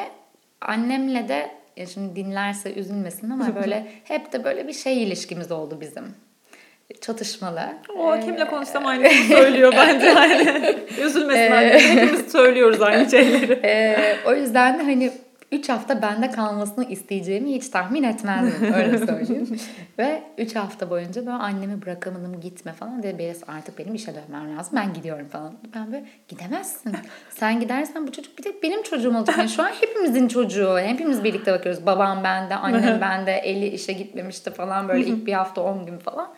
[0.61, 5.77] annemle de ya şimdi dinlerse üzülmesin ama böyle hep de böyle bir şey ilişkimiz oldu
[5.81, 6.15] bizim
[7.01, 7.61] çatışmalı.
[7.97, 10.05] O ee, kimle konuşsam aynısını söylüyor bence.
[10.19, 10.77] Yani.
[11.01, 11.79] Üzülmesin anne.
[11.79, 13.53] Hepimiz söylüyoruz aynı şeyleri.
[13.63, 15.11] Ee, o yüzden de hani
[15.51, 19.59] 3 hafta bende kalmasını isteyeceğimi hiç tahmin etmezdim öyle söyleyeyim.
[19.99, 23.19] Ve 3 hafta boyunca böyle annemi bırakamadım gitme falan dedi.
[23.19, 25.53] Beres artık benim işe dönmem lazım ben gidiyorum falan.
[25.75, 26.93] Ben böyle gidemezsin.
[27.29, 29.37] Sen gidersen bu çocuk bir tek benim çocuğum olacak.
[29.37, 30.79] Yani şu an hepimizin çocuğu.
[30.79, 31.85] Hepimiz birlikte bakıyoruz.
[31.85, 36.33] Babam bende, annem bende, Eli işe gitmemişti falan böyle ilk bir hafta 10 gün falan.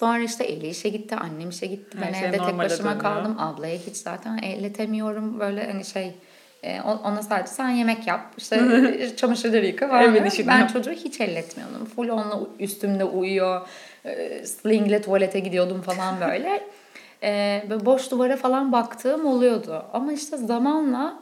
[0.00, 1.98] Sonra işte Eli işe gitti, annem işe gitti.
[1.98, 3.02] Her ben şey evde tek başıma dönüyor.
[3.02, 3.36] kaldım.
[3.38, 5.40] Ablaya hiç zaten elletemiyorum.
[5.40, 6.14] Böyle hani şey
[6.62, 8.60] e, ona sadece sen yemek yap, işte
[9.16, 10.14] çamaşırları yıka falan.
[10.46, 10.72] ben yap.
[10.72, 11.84] çocuğu hiç elletmiyordum.
[11.84, 13.68] Full onunla üstümde uyuyor.
[14.04, 16.62] E, slingle tuvalete gidiyordum falan böyle.
[17.22, 19.84] E, böyle boş duvara falan baktığım oluyordu.
[19.92, 21.18] Ama işte zamanla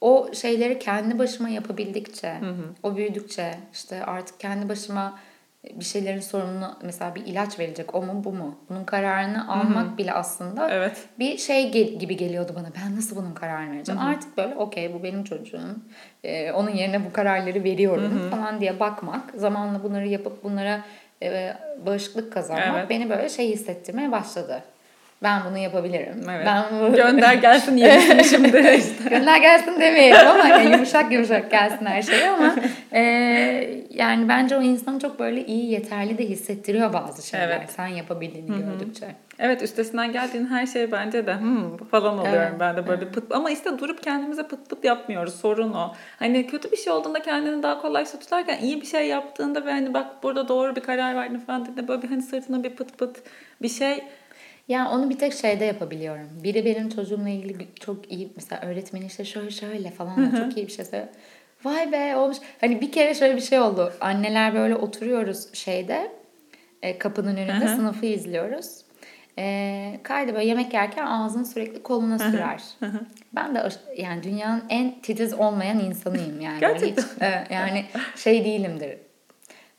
[0.00, 2.64] o şeyleri kendi başıma yapabildikçe, hı hı.
[2.82, 5.18] o büyüdükçe işte artık kendi başıma
[5.74, 8.58] bir şeylerin sorumluluğu mesela bir ilaç verecek o mu bu mu?
[8.68, 9.98] Bunun kararını almak Hı-hı.
[9.98, 11.08] bile aslında evet.
[11.18, 12.66] bir şey ge- gibi geliyordu bana.
[12.84, 14.00] Ben nasıl bunun kararını vereceğim?
[14.00, 14.08] Hı-hı.
[14.08, 15.76] Artık böyle okey bu benim çocuğum.
[16.24, 18.30] Ee, onun yerine bu kararları veriyorum Hı-hı.
[18.30, 19.30] falan diye bakmak.
[19.34, 20.80] Zamanla bunları yapıp bunlara
[21.22, 21.56] e,
[21.86, 22.90] bağışıklık kazanmak evet.
[22.90, 24.62] beni böyle şey hissettirmeye başladı
[25.22, 26.26] ben bunu yapabilirim.
[26.30, 26.46] Evet.
[26.46, 26.96] Ben bu...
[26.96, 28.52] Gönder gelsin yenisini şimdi.
[29.10, 32.54] Gönder gelsin demeyelim ama yani yumuşak yumuşak gelsin her şey ama
[32.92, 33.00] e,
[33.90, 37.48] yani bence o insanı çok böyle iyi yeterli de hissettiriyor bazı şeyler.
[37.48, 37.70] Evet.
[37.76, 38.60] Sen yapabildiğini Hı-hı.
[38.60, 39.06] gördükçe.
[39.38, 42.60] Evet üstesinden geldiğin her şey bence de hmm, falan oluyorum evet.
[42.60, 43.14] ben de böyle evet.
[43.14, 45.92] pıt ama işte durup kendimize pıt pıt yapmıyoruz sorun o.
[46.18, 49.94] Hani kötü bir şey olduğunda kendini daha kolay tutarken iyi bir şey yaptığında ve hani
[49.94, 53.22] bak burada doğru bir karar verdin falan dediğinde böyle bir hani sırtına bir pıt pıt
[53.62, 54.04] bir şey
[54.68, 56.28] yani onu bir tek şeyde yapabiliyorum.
[56.42, 60.72] Biri benim çocuğumla ilgili çok iyi mesela öğretmeni işte şöyle şöyle falan çok iyi bir
[60.72, 61.08] şey söylüyor.
[61.64, 62.36] Vay be olmuş.
[62.60, 63.92] Hani bir kere şöyle bir şey oldu.
[64.00, 66.12] Anneler böyle oturuyoruz şeyde
[66.82, 68.86] e, kapının önünde sınıfı izliyoruz.
[69.38, 72.62] E, Kaydı böyle yemek yerken ağzını sürekli koluna sürer.
[73.32, 76.60] ben de yani dünyanın en titiz olmayan insanıyım yani.
[76.60, 77.02] Gerçekten.
[77.02, 77.84] Hiç, e, yani
[78.16, 78.98] şey değilimdir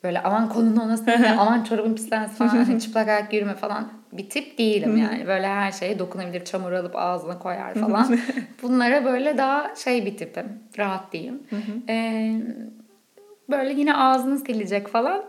[0.03, 4.29] böyle aman kolunu ona sürme, aman çorabın pislensin falan, hani çıplak ayak yürüme falan bir
[4.29, 5.27] tip değilim yani.
[5.27, 8.19] Böyle her şeye dokunabilir, çamur alıp ağzına koyar falan.
[8.63, 11.43] Bunlara böyle daha şey bir tipim, rahat diyeyim.
[11.89, 12.41] ee,
[13.49, 15.23] böyle yine ağzını silecek falan.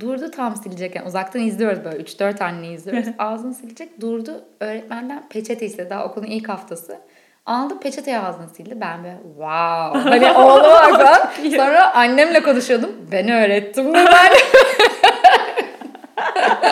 [0.00, 3.08] Durdu tam silecekken uzaktan izliyoruz böyle 3-4 anne izliyoruz.
[3.18, 7.00] ağzını silecek durdu öğretmenden peçete istedi daha okulun ilk haftası.
[7.46, 8.80] Aldı peçeteye ağzını sildi.
[8.80, 10.10] Ben böyle wow.
[10.10, 12.90] Hani oğluma bak Sonra annemle konuşuyordum.
[13.12, 14.06] Ben öğrettim ben.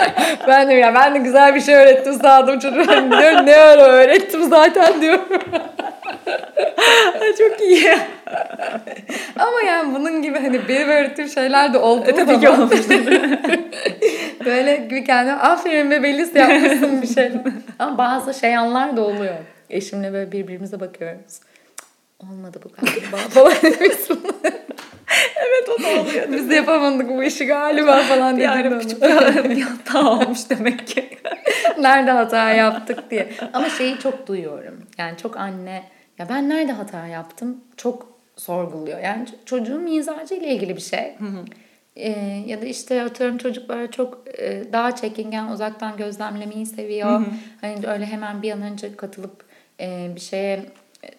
[0.49, 2.87] ben de ya ben de güzel bir şey öğrettim sağdım çocuğa.
[2.87, 5.19] Diyor ne ara öğrettim zaten diyor.
[7.39, 7.93] Çok iyi.
[9.39, 12.05] Ama yani bunun gibi hani benim öğrettiğim şeyler de oldu.
[12.07, 12.71] E, tabii ki olmuş.
[14.45, 17.33] Böyle gibi kendime aferin be Belis yapmışsın bir şey.
[17.79, 19.35] Ama bazı şey anlar da oluyor.
[19.71, 21.41] Eşimle böyle birbirimize bakıyoruz.
[22.21, 23.53] Olmadı bu galiba falan
[25.37, 30.11] evet o Biz de yapamadık bu işi galiba falan bir ara küçük bir, bir hata
[30.11, 31.19] olmuş demek ki.
[31.79, 33.29] nerede hata yaptık diye.
[33.53, 34.83] Ama şeyi çok duyuyorum.
[34.99, 35.83] Yani çok anne
[36.19, 38.99] ya ben nerede hata yaptım çok sorguluyor.
[38.99, 41.15] Yani çocuğun mizacı ile ilgili bir şey.
[41.19, 41.45] Hı hı.
[41.97, 47.11] Ee, ya da işte atıyorum çocuk böyle çok e, daha çekingen uzaktan gözlemlemeyi seviyor.
[47.11, 47.25] Hı hı.
[47.61, 49.45] Hani öyle hemen bir an önce katılıp
[49.81, 50.65] e, bir şeye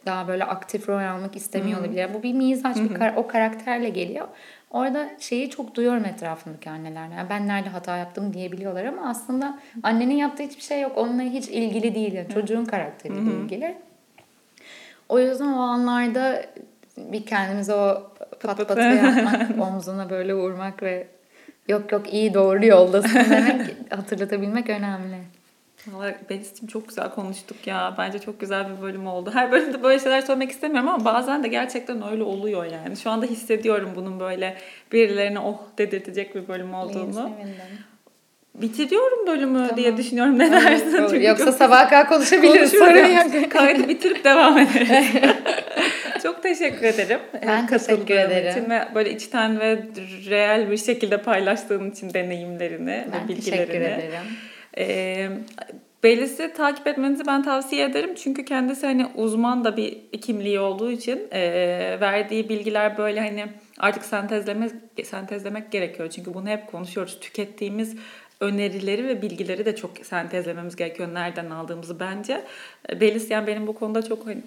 [0.06, 1.98] daha böyle aktif rol almak istemiyor olabilir.
[2.02, 4.28] Yani bu bir mizaç, bir kar- o karakterle geliyor.
[4.72, 7.18] Orada şeyi çok duyuyorum etrafımdaki annelerden.
[7.18, 10.98] Yani ben nerede hata yaptım diyebiliyorlar ama aslında annenin yaptığı hiçbir şey yok.
[10.98, 12.14] Onunla hiç ilgili değil.
[12.14, 13.78] Yani çocuğun karakteriyle ilgili.
[15.10, 16.46] O yüzden o anlarda
[16.98, 18.12] bir kendimize o
[18.42, 21.08] pat patı yapmak, omzuna böyle vurmak ve
[21.68, 25.18] yok yok iyi doğru yoldasın demek hatırlatabilmek önemli.
[25.88, 27.96] Valla Belis'cim çok güzel konuştuk ya.
[27.98, 29.32] Bence çok güzel bir bölüm oldu.
[29.34, 32.98] Her bölümde böyle şeyler söylemek istemiyorum ama bazen de gerçekten öyle oluyor yani.
[32.98, 34.58] Şu anda hissediyorum bunun böyle
[34.92, 37.32] birilerine oh dedirtecek bir bölüm olduğunu.
[38.56, 39.78] Bitiriyorum bölümü tamam.
[39.78, 40.40] diye düşünüyorum.
[40.40, 41.06] Ne dersin?
[41.10, 41.54] Çünkü Yoksa çok...
[41.54, 42.72] sabaha kadar konuşabiliriz.
[42.72, 43.44] Sorun.
[43.50, 45.06] Kaydı bitirip devam ederiz.
[46.24, 47.20] çok teşekkür ederim.
[47.48, 48.52] Ben teşekkür ederim.
[48.52, 49.84] için ve böyle içten ve
[50.30, 53.66] reel bir şekilde paylaştığın için deneyimlerini ben ve bilgilerini.
[53.66, 54.22] teşekkür ederim.
[54.78, 55.30] E,
[56.04, 58.16] Belis'i takip etmenizi ben tavsiye ederim.
[58.16, 61.42] Çünkü kendisi hani uzman da bir kimliği olduğu için e,
[62.02, 63.46] verdiği bilgiler böyle hani
[63.80, 64.72] artık sentezlemek,
[65.04, 66.10] sentezlemek gerekiyor.
[66.10, 67.20] Çünkü bunu hep konuşuyoruz.
[67.20, 67.96] Tükettiğimiz
[68.40, 71.14] önerileri ve bilgileri de çok sentezlememiz gerekiyor.
[71.14, 72.44] Nereden aldığımızı bence.
[73.02, 74.42] Belis yani benim bu konuda çok hani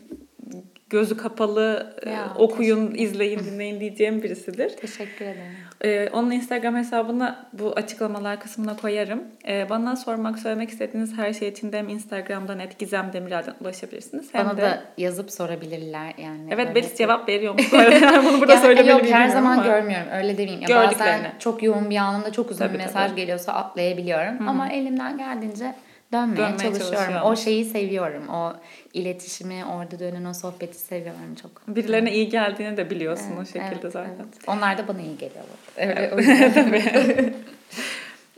[0.90, 4.76] gözü kapalı ya, okuyun, izleyin, dinleyin diyeceğim birisidir.
[4.76, 5.65] Teşekkür ederim.
[5.84, 9.22] Ee, onun Instagram hesabını bu açıklamalar kısmına koyarım.
[9.48, 14.34] Ee, bana sormak, söylemek istediğiniz her şey için de hem Instagram'dan et Gizem Demirel'den ulaşabilirsiniz.
[14.34, 14.62] Hem bana de...
[14.62, 16.48] da yazıp sorabilirler yani.
[16.50, 16.96] Evet Belis bir...
[16.96, 17.72] cevap veriyormuş.
[17.72, 18.98] yani bunu burada söylemeliyim.
[18.98, 19.64] Yok her zaman ama.
[19.64, 20.62] görmüyorum öyle demeyeyim.
[20.68, 23.20] Ya bazen çok yoğun bir anında çok uzun tabii, bir mesaj tabii.
[23.20, 24.40] geliyorsa atlayabiliyorum.
[24.40, 24.48] Hı-hı.
[24.48, 25.74] Ama elimden geldiğince
[26.12, 27.14] dönmeye, dönmeye çalışıyorum.
[27.24, 28.28] O şeyi seviyorum.
[28.28, 28.52] O
[28.92, 31.76] iletişimi, orada dönen o sohbeti seviyorum çok.
[31.76, 34.14] Birilerine iyi geldiğini de biliyorsun evet, o şekilde evet, zaten.
[34.16, 34.26] Evet.
[34.46, 35.44] Onlar da bana iyi geliyor.
[35.76, 36.54] Evet, evet.
[36.54, 37.34] Tabii.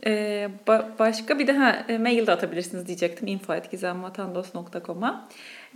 [0.05, 3.27] Ee, ba- başka bir daha e, mail de atabilirsiniz diyecektim.
[3.27, 5.27] info.gizemvatandos.com'a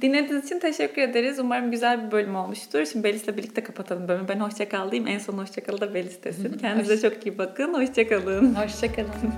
[0.01, 1.39] Dinlediğiniz için teşekkür ederiz.
[1.39, 2.85] Umarım güzel bir bölüm olmuştur.
[2.85, 4.27] Şimdi Belis'le birlikte kapatalım bölümü.
[4.27, 5.07] Ben hoşçakal diyeyim.
[5.07, 6.57] En son hoşçakal da Belis desin.
[6.61, 7.73] Kendinize çok iyi bakın.
[7.73, 8.55] Hoşçakalın.
[8.55, 9.33] Hoşçakalın.